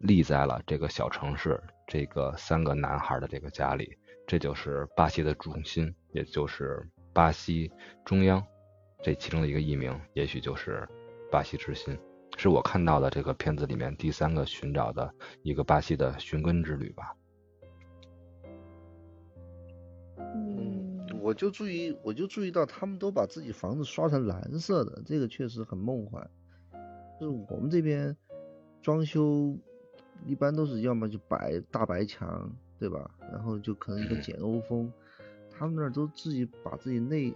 [0.00, 3.96] 立在了这个小城市，这个三个男孩的这个家里，
[4.28, 7.72] 这就是巴西的中心，也就是巴西
[8.04, 8.44] 中央。
[9.02, 10.86] 这其中的一个译名，也许就是
[11.30, 11.98] 巴西之心，
[12.36, 15.10] 是我看到的这个片子里面第三个寻找的
[15.42, 17.16] 一个巴西的寻根之旅吧。
[20.18, 26.30] 嗯，我就注意，我就注意到他们都把自己房子刷成蓝色的，这个确实很梦幻。
[27.18, 28.14] 就是我们这边
[28.82, 29.56] 装修
[30.26, 33.10] 一般都是要么就白大白墙，对吧？
[33.32, 34.92] 然后就可能一个简欧风，
[35.50, 37.34] 他们那儿都自己把自己内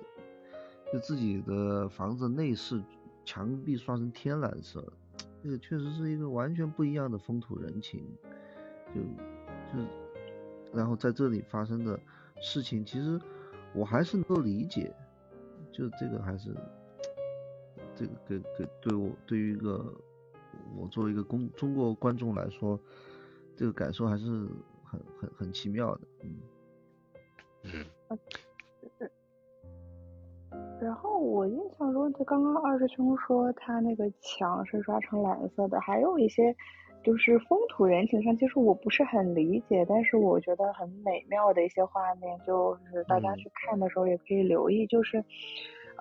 [0.93, 2.83] 就自己的房子内饰
[3.25, 4.85] 墙壁刷成天蓝色，
[5.43, 8.05] 这个确实是一个完全不一样的风土人情。
[8.95, 9.01] 就
[9.73, 9.85] 就
[10.73, 11.99] 然后在这里发生的。
[12.45, 13.21] 事情其实
[13.73, 14.93] 我还是能够理解，
[15.71, 16.53] 就这个还是
[17.95, 19.95] 这个给给对我对于一个
[20.77, 22.77] 我作为一个公中国观众来说，
[23.57, 24.49] 这个感受还是
[24.93, 26.41] 很很很奇妙的，嗯
[27.65, 29.11] 嗯。
[30.81, 36.55] 然后我印象中，就刚刚二师兄说他那个墙是刷成蓝色的，还有一些。
[37.05, 45.21] 就是风土人情上，其实我不是很理解，但是我觉得很美妙的一些画面，就是大家去看的时候也可以留意，就是，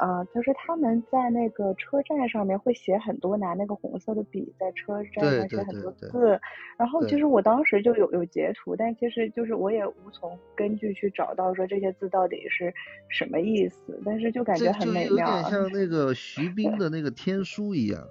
[0.01, 6.39] 呃，就是他们在那个车站上面会写很多，拿那个红色的笔在车站上写很多字，
[6.75, 12.73] 然后其实我当时就有有截图，但其实就是我也无从根据去找到说这些字到底是
[13.09, 18.01] 什么意思，但是就感觉很美妙，有点像那个徐 冰的那个天书一样，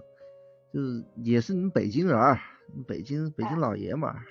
[0.72, 2.16] 就是也是你们北京人。
[2.86, 4.22] 北京北京老爷们儿，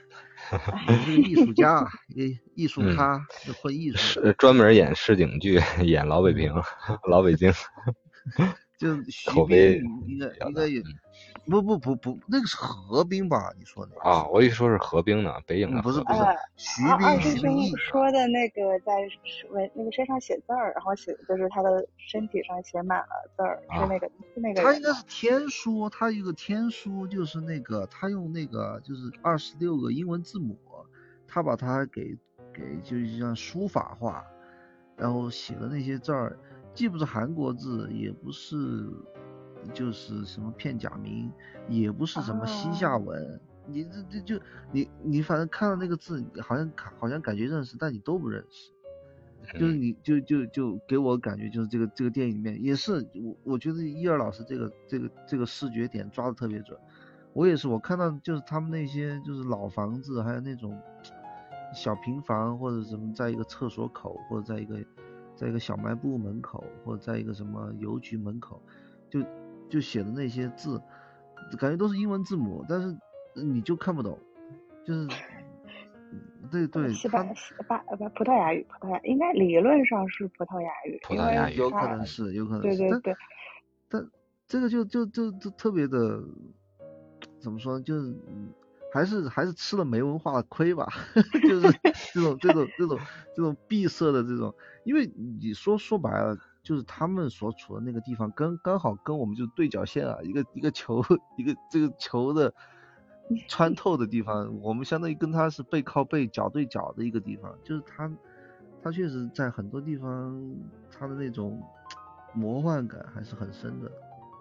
[1.05, 3.19] 是个艺术家，艺艺术咖，
[3.61, 6.53] 混艺术，专门演市井剧，演老北平，
[7.09, 7.51] 老北京，
[8.79, 8.97] 就
[9.31, 10.81] 口碑应该应该也。
[11.49, 13.51] 不不不不，那个是何冰吧？
[13.57, 16.19] 你说的啊，我一说是何冰呢，北影的不是不是
[16.55, 18.93] 徐冰徐冰说的那个在
[19.49, 24.61] 文那个身上写字儿，然后写就是他的身体上写满了字儿，是那个是那个。
[24.61, 30.57] 他应该是天书，他一个天书就是那个他用那个就是二十六个英文字母，
[31.27, 32.15] 他把它给
[32.53, 34.23] 给就是像书法化，
[34.95, 36.37] 然后写的那些字儿，
[36.73, 38.55] 既不是韩国字，也不是。
[39.73, 41.31] 就是什么片假名，
[41.67, 44.41] 也不是什么西夏文，你这这就
[44.71, 48.71] 你你反正看到那个字，好像好像感觉认识，但你都不认识。
[49.53, 56.77] 就是你就就就给我感觉就是这个这个电影里面也是我我觉得伊尔老师这个这个这个视觉点抓的特别准。
[57.33, 60.79] 我也是我看到就是他们那些就是老房子，还有那种
[61.73, 64.77] 小平房或者什么，在一个厕所口或者在一个
[65.35, 68.61] 在一个小卖部门口或者在一个什么邮局门口，
[69.09, 69.19] 就。
[69.69, 70.81] 就写的那些字，
[71.57, 72.97] 感觉都是英文字母，但是
[73.35, 74.17] 你就看不懂，
[74.83, 75.07] 就是
[76.51, 83.15] 对对，西班西巴呃不葡萄牙语，葡萄牙应该理论上是葡萄牙语，葡萄牙语有可能是有可能是，对对对，
[83.87, 84.09] 但
[84.47, 86.19] 这个就就就就特别的
[87.39, 88.15] 怎么说，就是
[88.91, 90.87] 还是还是吃了没文化的亏吧，
[91.47, 91.79] 就是
[92.13, 92.99] 这种这种这种
[93.35, 94.53] 这种闭塞的这种，
[94.83, 95.05] 因为
[95.39, 96.35] 你说说白了。
[96.69, 101.03] 就是他们所处的那个地方，跟刚好跟我们就是对角线啊，一个一个球，
[101.35, 102.53] 一个这个球的
[103.47, 107.51] 穿透的地方，我们相当于跟他是背靠背、脚对脚的一个地方。
[107.63, 108.11] 就是他，
[108.83, 110.39] 他确实在很多地方，
[110.91, 111.59] 他的那种
[112.35, 113.91] 魔幻感还是很深的。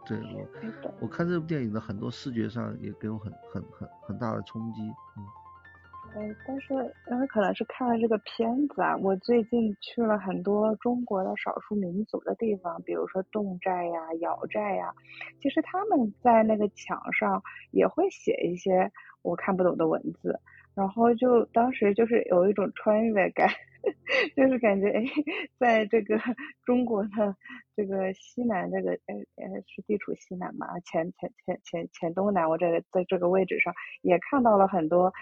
[0.05, 4.83] 对我，我看这部电影的很多视觉上也给我很很很很大的冲击。
[4.83, 5.24] 嗯。
[6.16, 14.92] 嗯，但是但是可能是看了这个片子啊，我最近去了很多中国的少数民族的地方，比如说侗寨呀、瑶寨呀，
[15.40, 17.40] 其实他们在那个墙上
[17.70, 18.90] 也会写一些
[19.22, 20.38] 我看不懂的文字，
[20.74, 23.48] 然后就当时就是有一种穿越感。
[24.36, 25.05] 就是感觉哎，
[25.59, 26.18] 在这个
[26.64, 27.36] 中国的
[27.76, 33.72] 这个西南这个呃呃是地处西南嘛，前前前前前东南，我这个在这个位置上
[34.03, 35.12] 也看到了很多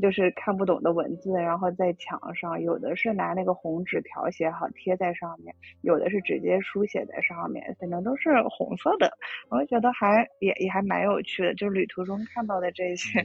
[0.00, 9.10] 就是看不懂的文字，然后在墙上，有的是拿那个红纸条写好贴在上面，有的是直接书写在上面，反正都是红色的，
[9.48, 13.24] 我觉得还也也还蛮有趣的，就是旅途中看到的这些。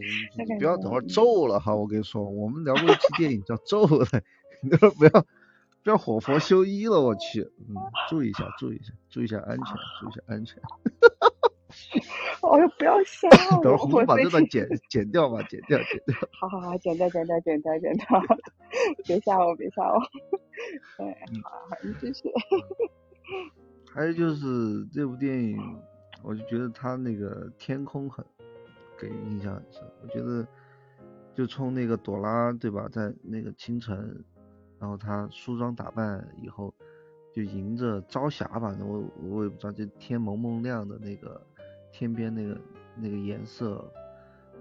[0.58, 4.24] 不要等会儿皱了哈，我跟你说，我们聊过一期电影叫皱的。
[4.98, 5.26] 不要
[5.84, 7.76] 不要火佛修一了，我去，嗯，
[8.10, 10.62] 注意一下，注意一下，注意一下安全，注意一下安全。
[12.42, 13.64] 哦哟，不要吓我！
[13.64, 16.16] 等会儿把这段剪剪掉吧，剪掉，剪掉。
[16.32, 18.06] 好好好，剪掉，剪掉，剪掉，剪掉。
[19.06, 20.00] 别吓我，别吓我。
[20.98, 21.06] 对，
[21.44, 22.30] 好，好，你继续。
[23.94, 25.58] 还有就是这部电影，
[26.24, 28.24] 我就觉得它那个天空很
[28.98, 29.84] 给印象很深。
[30.02, 30.48] 我觉得
[31.34, 34.24] 就冲那个朵拉，对吧，在那个清晨。
[34.86, 36.72] 然后他梳妆打扮以后，
[37.34, 41.42] 就迎着朝霞吧，我我也不知道，就天蒙蒙亮的那个
[41.92, 42.62] 天边那个
[42.96, 43.78] 那个颜色，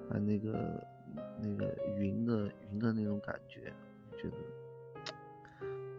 [0.09, 0.83] 啊那个
[1.43, 3.71] 那个云的云的那种感觉，
[4.17, 4.37] 觉得，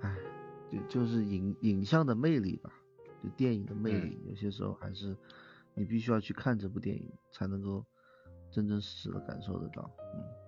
[0.02, 0.18] 哎，
[0.72, 2.74] 就就是影影像的魅力吧，
[3.24, 5.16] 就电影的魅力，有些时候还是
[5.76, 7.86] 你必须要去看这部电影才能够
[8.50, 10.45] 真真实实的感受得到，嗯。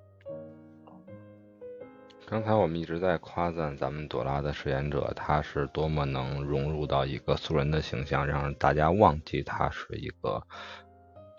[2.29, 10.43] 刚才我们一直在夸赞咱们朵拉的饰演者，她是多么能融入到一个素人的形象，让大家忘记她是一个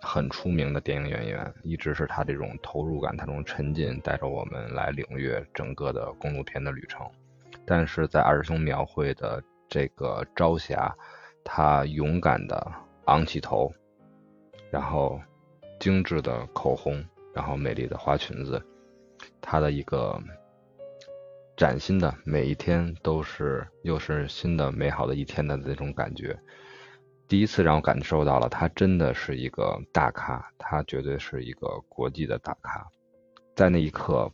[0.01, 1.53] 很出名的电影演员。
[1.62, 7.07] 一直是她这种投入感，她这种沉浸，带着我们来领略整个的公路片的旅程。
[7.66, 10.91] 但是在二师兄描绘的这个朝霞，
[11.45, 12.66] 她勇敢的
[13.05, 13.70] 昂起头，
[14.70, 15.20] 然后
[15.78, 18.64] 精致的口红，然后美丽的花裙子，
[19.39, 20.18] 她的一个。
[21.59, 26.38] 崭新的每一天都是又是新的美好的一天的那种感觉，
[27.26, 32.86] 第一次让我感受到了他真的是一个大咖，他绝对是一个国际的大咖。
[33.56, 34.32] 在那一刻，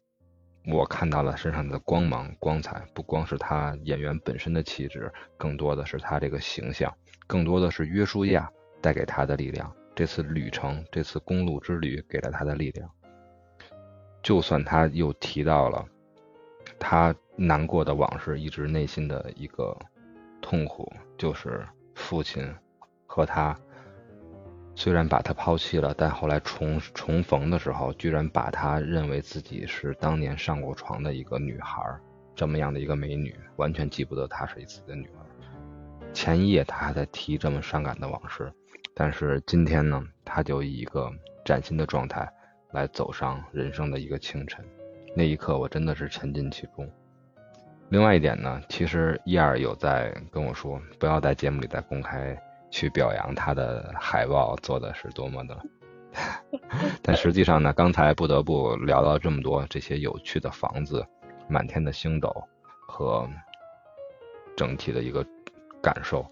[0.71, 6.95] 我看到了身上的光芒光彩，不光是他演员本身的气质，更多的是他这个形象，
[7.27, 8.47] 更多的是约书亚
[8.83, 9.75] 带给他的力量。
[9.95, 12.87] 这次旅程，这次公路之旅给了他的力量。
[14.23, 15.87] 就算他又提到了。
[16.87, 19.75] 他难过的往事，一直内心的一个
[20.43, 22.55] 痛苦，就是父亲
[23.07, 23.57] 和他
[24.75, 31.83] 虽然把他抛弃了，但后来重重逢的时候，居然把他认为自己是当年上过床的一个女孩，
[32.35, 36.13] 这么样的一个美女，完全记不得她是自己的女儿。
[36.13, 38.53] 前一夜他还在提这么伤感的往事，
[38.95, 41.11] 但是今天呢，他就以一个
[41.47, 42.31] 崭新的状态
[42.73, 44.63] 来走上人生的一个清晨。
[45.15, 46.91] 那一刻，我真的是沉浸其中。
[47.91, 52.37] 另外一点呢，其实伊尔有在跟我说，不要在节目里再公开
[52.71, 55.57] 去表扬他的海报做的是多么的。
[57.03, 61.05] 但实际上呢，刚才不得不聊到这么多这些有趣的房子、
[61.49, 62.33] 满天的星斗
[62.89, 63.29] 和
[64.57, 65.25] 整体的一个
[65.83, 66.27] 感受，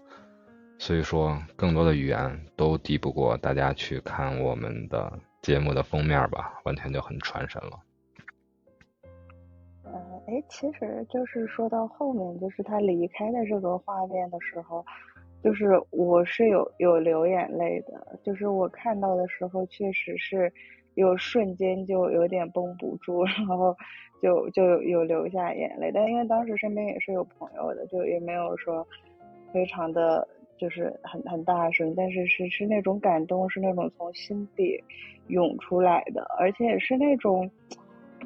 [0.77, 5.11] 所以说更多的语言都抵不过大家去看我们的
[5.41, 7.79] 节目的封面吧，完全就很传神了。
[10.27, 14.83] 哎，其实就是说到后面，就是他离开的这个画面的时候，
[15.43, 20.51] 就是我是有有流眼泪的，就是我看到的时候，确实是
[20.95, 23.75] 有瞬间就有点绷不住， 然后
[24.21, 25.91] 就就有有流下眼泪。
[25.93, 28.87] 但因为当时身边也是有朋友的，就也没有说
[29.51, 30.27] 非常的。
[30.55, 34.81] 就是很很大声，但是是是那种感动，是那种从心底
[35.27, 37.49] 涌出来的，而且是那种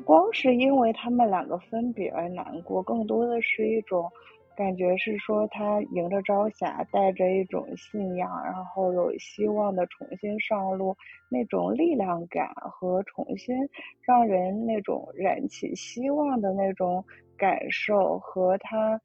[0.04, 4.10] 光是因为他们两个分别而难过，更多的是一种。
[4.56, 10.98] 感觉是说他迎着朝霞，带着一种信仰，然后有希望的重新上路，
[11.30, 13.56] 那种力量感和重新
[14.02, 17.06] 让人那种燃起希望的那种
[17.38, 19.00] 感受，和他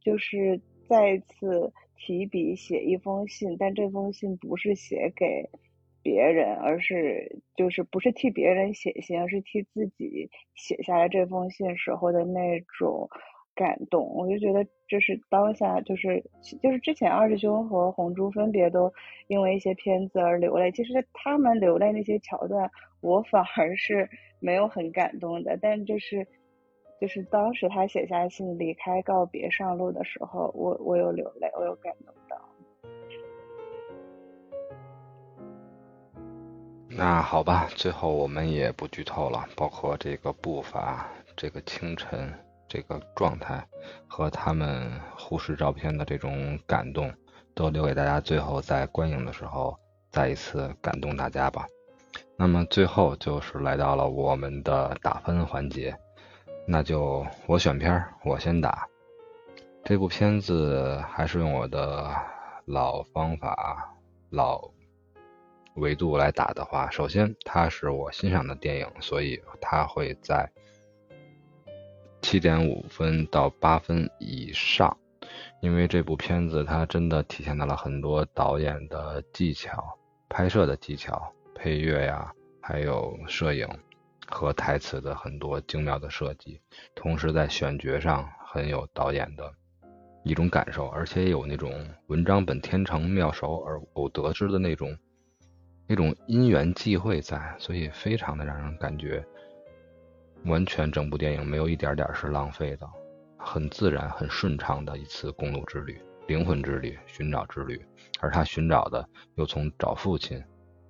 [0.00, 5.46] 就是再次提笔写一封信，但这封信不是写给
[6.04, 13.08] 别人，而是就是不是替别人写信，而是替自己写下来这封信时候的那种。
[13.56, 16.20] 感动，我就觉得这是当下，就是
[16.60, 18.92] 就是之前二师兄和红珠分别都
[19.28, 20.72] 因为一些片子而流泪。
[20.72, 22.68] 其实他们流泪那些桥段，
[23.00, 25.56] 我反而是没有很感动的。
[25.62, 26.26] 但就是
[27.00, 32.12] 就是当时他写下信离开告别上路的时候，我我有流泪，我有感动
[36.96, 42.32] 那好吧，最后我们也不剧透了，包括这个步伐，这个清晨。
[42.66, 43.64] 这个状态
[44.08, 47.12] 和他们忽视照片的这种感动，
[47.54, 49.78] 都留给大家最后在观影的时候
[50.10, 51.66] 再一次感动大家吧。
[52.36, 55.96] 那么最后就是来到了我们的打分环节，
[56.66, 58.88] 那就我选片儿，我先打。
[59.84, 62.10] 这部片子还是用我的
[62.64, 63.94] 老方法、
[64.30, 64.68] 老
[65.74, 70.50] 维度来打的话，首先它是我欣赏的电影，所以它会在。
[72.22, 74.96] 七点五分到八分以上，
[75.60, 83.68] 因为这部片子它真的体现到了很多导演的技巧、拍摄的技巧、配乐呀，还有摄影
[84.26, 86.58] 和台词的很多精妙的设计，
[86.94, 89.52] 同时在选角上很有导演的
[90.22, 91.70] 一种感受，而且有那种
[92.06, 94.96] 文章本天成，妙手而偶得之的那种
[95.86, 99.24] 那种因缘际会在，所以非常的让人感觉。
[100.46, 102.86] 完全整部电影没有一点点是浪费的，
[103.38, 107.82] 很自然、很顺畅的一次公路之旅、灵魂之旅、寻找之旅。
[108.20, 110.42] 而他寻找的又从找父亲、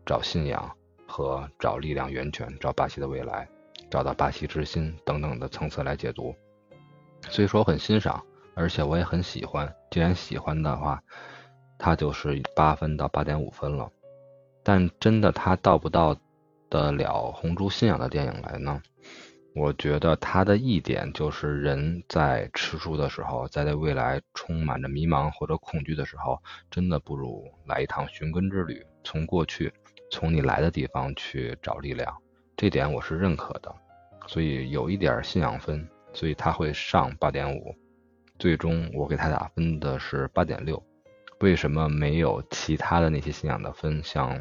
[0.05, 0.71] 找信仰
[1.07, 3.49] 和找力量源泉、找巴西的未来、
[3.89, 6.35] 找到巴西之心等等的层次来解读。
[7.31, 8.21] 所以说我很欣赏，
[8.55, 9.73] 而且我也很喜欢。
[9.91, 11.01] 既然喜欢的话，
[11.79, 13.89] 他就是八分到八点五分了。
[14.65, 16.17] 但真的他到不到
[16.69, 18.83] 得了红猪信仰的电影来呢？
[19.55, 26.43] 我觉得他的一点就是人在吃书的时候，在对未来充满着迷茫或者恐惧的时候，
[26.73, 29.73] 真的不如来一趟寻根之旅，从过去，
[30.11, 32.13] 从你来的地方去找力量。
[32.57, 33.73] 这点我是认可的，
[34.27, 37.73] 所以有一点信仰分，所以他会上八点五。
[38.41, 40.83] 最终我给他打分的是八点六。
[41.39, 44.41] 为什么没有其他的那些信仰的分，像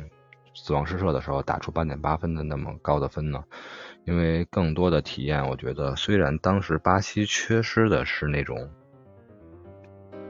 [0.53, 3.43] 死亡诗社的时候打出八点八分的那么高的分呢？
[4.05, 8.69] 因为更多的体验，我觉得虽然当时巴西缺失的是那种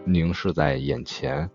[0.05, 1.49] 凝视在眼前，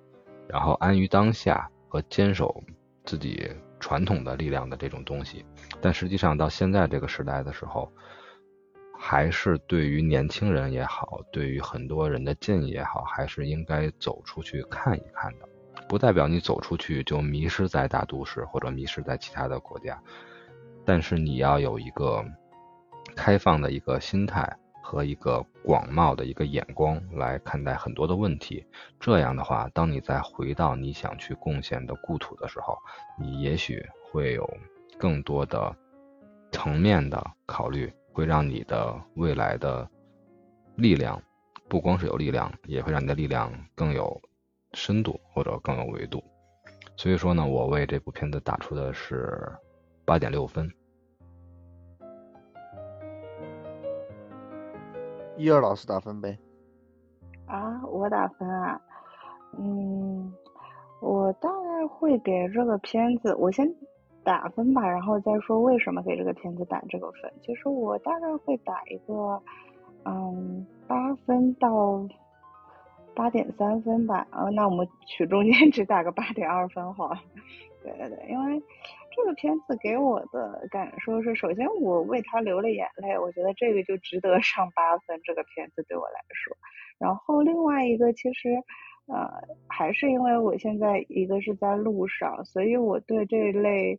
[0.49, 2.63] 然后安于当下和坚守
[3.05, 3.51] 自己
[3.81, 5.45] 传统的力量的这种东西，
[5.81, 7.91] 但实际上到现在这个时代的时候，
[8.99, 15.49] 还是对于年轻人也好，对于很多人的建议也好，还是应该走出去看一看的。
[15.89, 19.99] 不代表你走出去就迷失在大都市或者迷失在其他的国家。
[20.85, 22.25] 但是你要有一个
[23.17, 28.65] 开放的一个心态和一个广袤的一个眼光来看待很多的问题。
[29.01, 32.79] 这样的话，当你再回到你想去贡献的故土的时候，
[33.19, 34.49] 你也许会有
[34.99, 35.75] 更多的
[36.53, 39.87] 层面的考虑，会让你的未来的
[40.77, 41.21] 力量
[41.69, 44.19] 不光是有力量，也会让你的力量更有
[44.79, 46.23] 深度或者更有维度。
[46.97, 49.53] 所以说呢，我为这部片子打出的是
[50.05, 50.71] 八点六分。
[55.37, 56.39] 一二老师打分呗。
[57.47, 58.81] 啊，我打分啊，
[59.57, 60.33] 嗯，
[61.01, 63.69] 我大概会给这个片子，我先
[64.23, 67.33] 打分吧，然后再说为什么给这个片子打这个分。
[67.43, 69.41] 其实我大概会打一个，
[70.05, 72.07] 嗯，八分到
[73.19, 74.27] 八点三分吧。
[74.31, 77.21] 啊，那我们取中间 值，打个八点二分好了。
[77.83, 78.63] 对对对，因为。
[79.11, 85.21] 这个片子给我的感受是，首先我为他流了眼泪，我觉得这个就值得上八分。
[85.25, 86.57] 这个片子对我来说，
[87.01, 88.51] 然后另外一个其实，
[89.09, 89.29] 呃，
[89.67, 93.99] 还是因为我现在一个是在路上，所以我对这类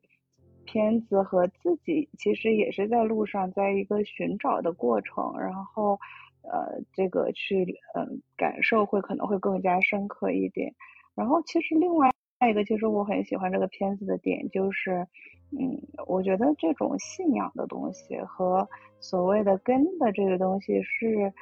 [0.63, 5.99] 片子和自己其实也是在路上，在一个寻找的过程，然后
[6.43, 7.63] 呃，这个去
[7.95, 10.73] 嗯感受会可能会更加深刻一点。
[11.15, 12.09] 然后其实另外
[12.49, 15.07] 一个，其实我很喜欢这个片子的点就是，
[15.51, 18.67] 嗯，我觉得这种信仰的东西和
[18.99, 21.33] 所谓的根的这个东西是。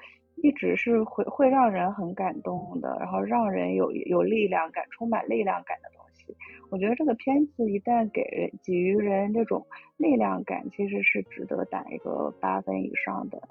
[0.44, 6.32] 一直是会会让人很感动的，然后让人有有力量感、充满力量感的东西。
[6.70, 9.66] 我觉得这个片子一旦给人给予人这种
[9.98, 13.42] 力量感，其实是值得打一个八分以上的。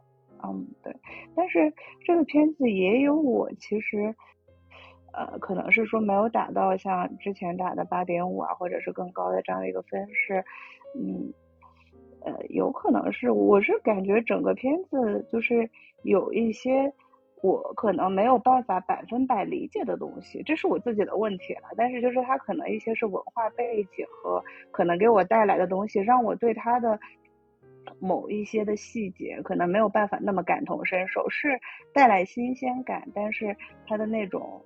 [0.45, 0.95] 嗯，对。
[1.35, 1.73] 但是
[2.05, 4.15] 这个片子也有我其实，
[5.13, 10.45] 呃，可能是说没有打到像之前打的八点五啊，或者是更高的这样的一个分是，
[10.95, 11.33] 嗯。
[12.23, 15.71] 呃，有可能是，我是感觉整个片子就是
[16.03, 16.93] 有一些
[17.41, 21.69] 我可能没有办法百分百理解的东西，这是我自己的问题了。
[21.77, 24.43] 但是就是它可能一些是文化背景和
[24.73, 26.99] 可能给我带来的东西，让我对他的
[27.99, 31.61] 某一些的细节可能没有办法那么感同身受，是
[31.93, 33.57] 带来新鲜感，但是
[33.87, 34.63] 它的那种。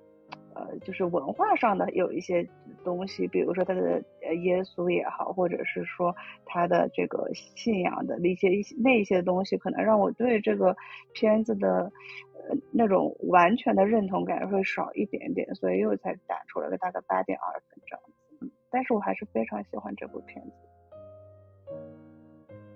[0.53, 2.47] 呃，就是文化上的有一些
[2.83, 4.03] 东西，比如说他的
[4.43, 6.15] 耶稣也好，或者是说
[6.45, 10.77] 他的这个信仰的一些一些那一些东西，可能让我对这个
[11.15, 11.91] 片子的
[12.35, 18.03] 呃那种完全的认同感会少一点点，所以又才打出了个大概八点二分这样
[18.41, 18.53] 子。
[18.71, 20.53] 但是我还是非常喜欢这部片子。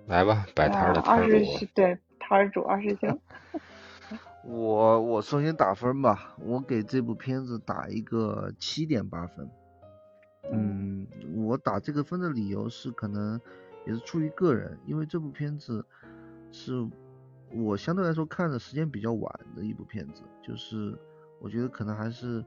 [0.07, 1.37] 来吧，摆摊的摊主，
[1.73, 3.19] 对摊主二师兄。
[4.45, 9.49] 我我首先打分吧，我给这部片子打一个七点八分。
[10.51, 13.41] 嗯，我打这个分的理由是可能
[13.87, 15.83] 也是出于个人，因为这部片子
[16.51, 16.87] 是
[17.51, 20.95] 我相对来说看的时间比较晚的一部片子，就是
[21.39, 22.45] 我觉得可能还是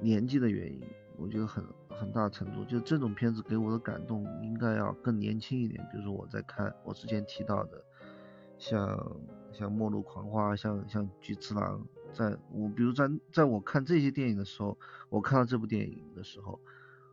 [0.00, 0.82] 年纪的原因，
[1.18, 7.84] 我觉得很很大程度就这种片子给我的感动应该要更年轻一点，比如说我在看我之前提到的
[8.56, 9.16] 像。
[9.50, 11.80] 像《末路狂花》，像像《菊次郎》，
[12.12, 14.78] 在我比如在在我看这些电影的时候，
[15.08, 16.60] 我看到这部电影的时候，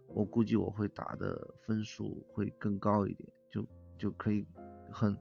[0.08, 3.66] 我估计我会打的分数会更高一点，就
[3.98, 4.46] 就可以
[4.92, 5.18] 很，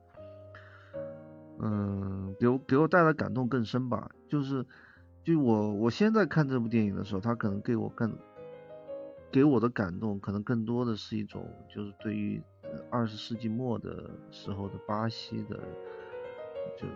[1.60, 4.10] 嗯，给我给我带来感动更深吧。
[4.28, 4.66] 就是
[5.22, 8.14] 就我我现在看这部电影的时候，它可能给我更
[9.34, 12.40] 给我的感动，可能更多的是一种就是对于
[12.88, 15.58] 二十世纪末的时候的巴西的
[16.78, 16.86] 就。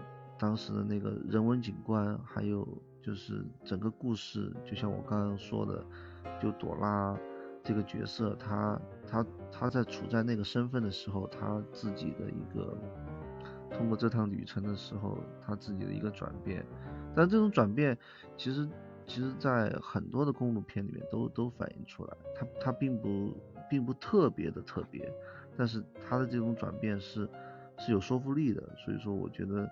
[0.40, 2.65] 当时的那个人文景观，还有
[3.02, 5.85] 就是整个故事，就像我刚刚说的，
[6.40, 7.19] 就朵拉
[7.65, 12.78] 这个角色，她她她在处在那个身份的时候，她自己的一个
[13.73, 16.65] 通过这趟旅程的时候，她自己的一个转变。
[17.16, 17.98] 但这种转变，
[18.36, 18.69] 其实
[19.09, 23.36] 其实在很多的公路片里面都都反映出来，它它并不
[23.68, 25.12] 并不特别的特别，
[25.56, 27.28] 但是它的这种转变是
[27.78, 28.62] 是有说服力的。
[28.76, 29.68] 所以说，我觉得。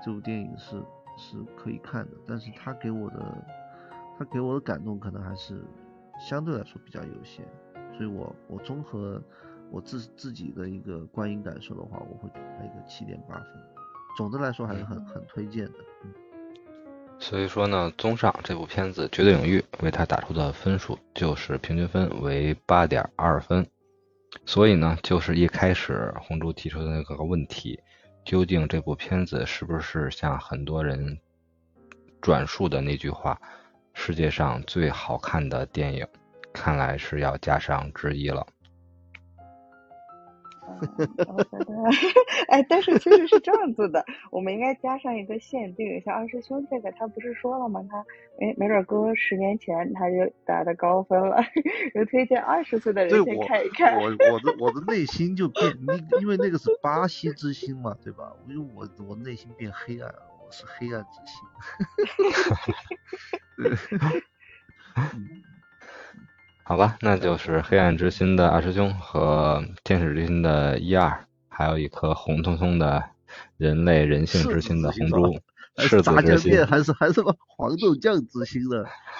[0.00, 0.80] 这部电影是
[1.16, 3.44] 是可以看的，但是它给我的
[4.16, 5.60] 它给我的感动可能还是
[6.20, 7.44] 相对来说比较有限，
[7.92, 9.20] 所以我我综合
[9.72, 13.46] 我自自己的一个观影感受的话，我会给它一个七点八分。
[14.16, 15.78] 总的来说还是很很推荐的。
[16.04, 16.14] 嗯。
[17.20, 23.66] 所以说呢，综上这部片子《绝对领域》为他打出的分数就是平均分为八点二分。
[24.46, 27.78] 所以呢，就是一开始红珠提出的那个问题。
[28.24, 31.18] 究竟这部片子是不是像很多人
[32.20, 33.40] 转述的那句话，
[33.94, 36.06] 世界上最好看的电影？
[36.52, 38.46] 看来是要加上之一了。
[40.80, 41.74] 我觉得，
[42.48, 47.80] 哎，但是其实是这样子的，我们应该加上一个限定，像二师兄这个，他不是说了吗？
[47.90, 48.04] 他
[48.38, 51.42] 没没准搁十年前他就打的高分了，
[51.94, 53.96] 有推荐二十岁的人先看一看。
[53.96, 55.76] 我我的我的内心就变，
[56.20, 58.32] 因为那个是巴西之星嘛，对吧？
[58.48, 61.42] 因为我我内心变黑暗了，我是黑暗之星。
[66.68, 73.02] 好吧，那就是黑暗之心的二师兄和天使之心的一二，还有一颗红彤彤的
[73.56, 75.40] 人类人性之心的红珠，
[75.78, 78.84] 是炸酱面，还是 还是什么黄豆酱之心的？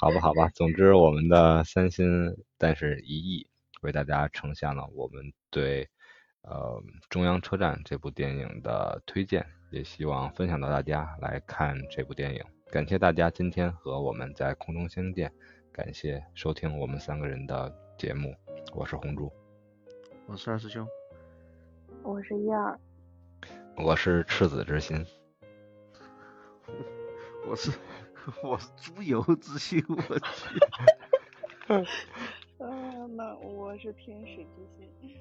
[0.00, 3.46] 好吧，好吧，总之我们的三心，但是一意
[3.82, 5.88] 为大家呈现了我们对
[6.42, 12.42] 呃中央车站这部电影的推荐，也希望分享到大家来看这部电影。
[12.70, 15.32] 感谢大家今天和我们在空中相见，
[15.72, 18.32] 感谢收听我们三个人的节目，
[18.72, 19.28] 我是红珠，
[20.28, 20.86] 我是二师兄，
[22.04, 22.78] 我是一二，
[23.76, 25.04] 我是赤子之心，
[27.48, 27.72] 我是
[28.44, 30.60] 我是猪油之心，我去，
[32.58, 35.16] 嗯，那我是天使之心。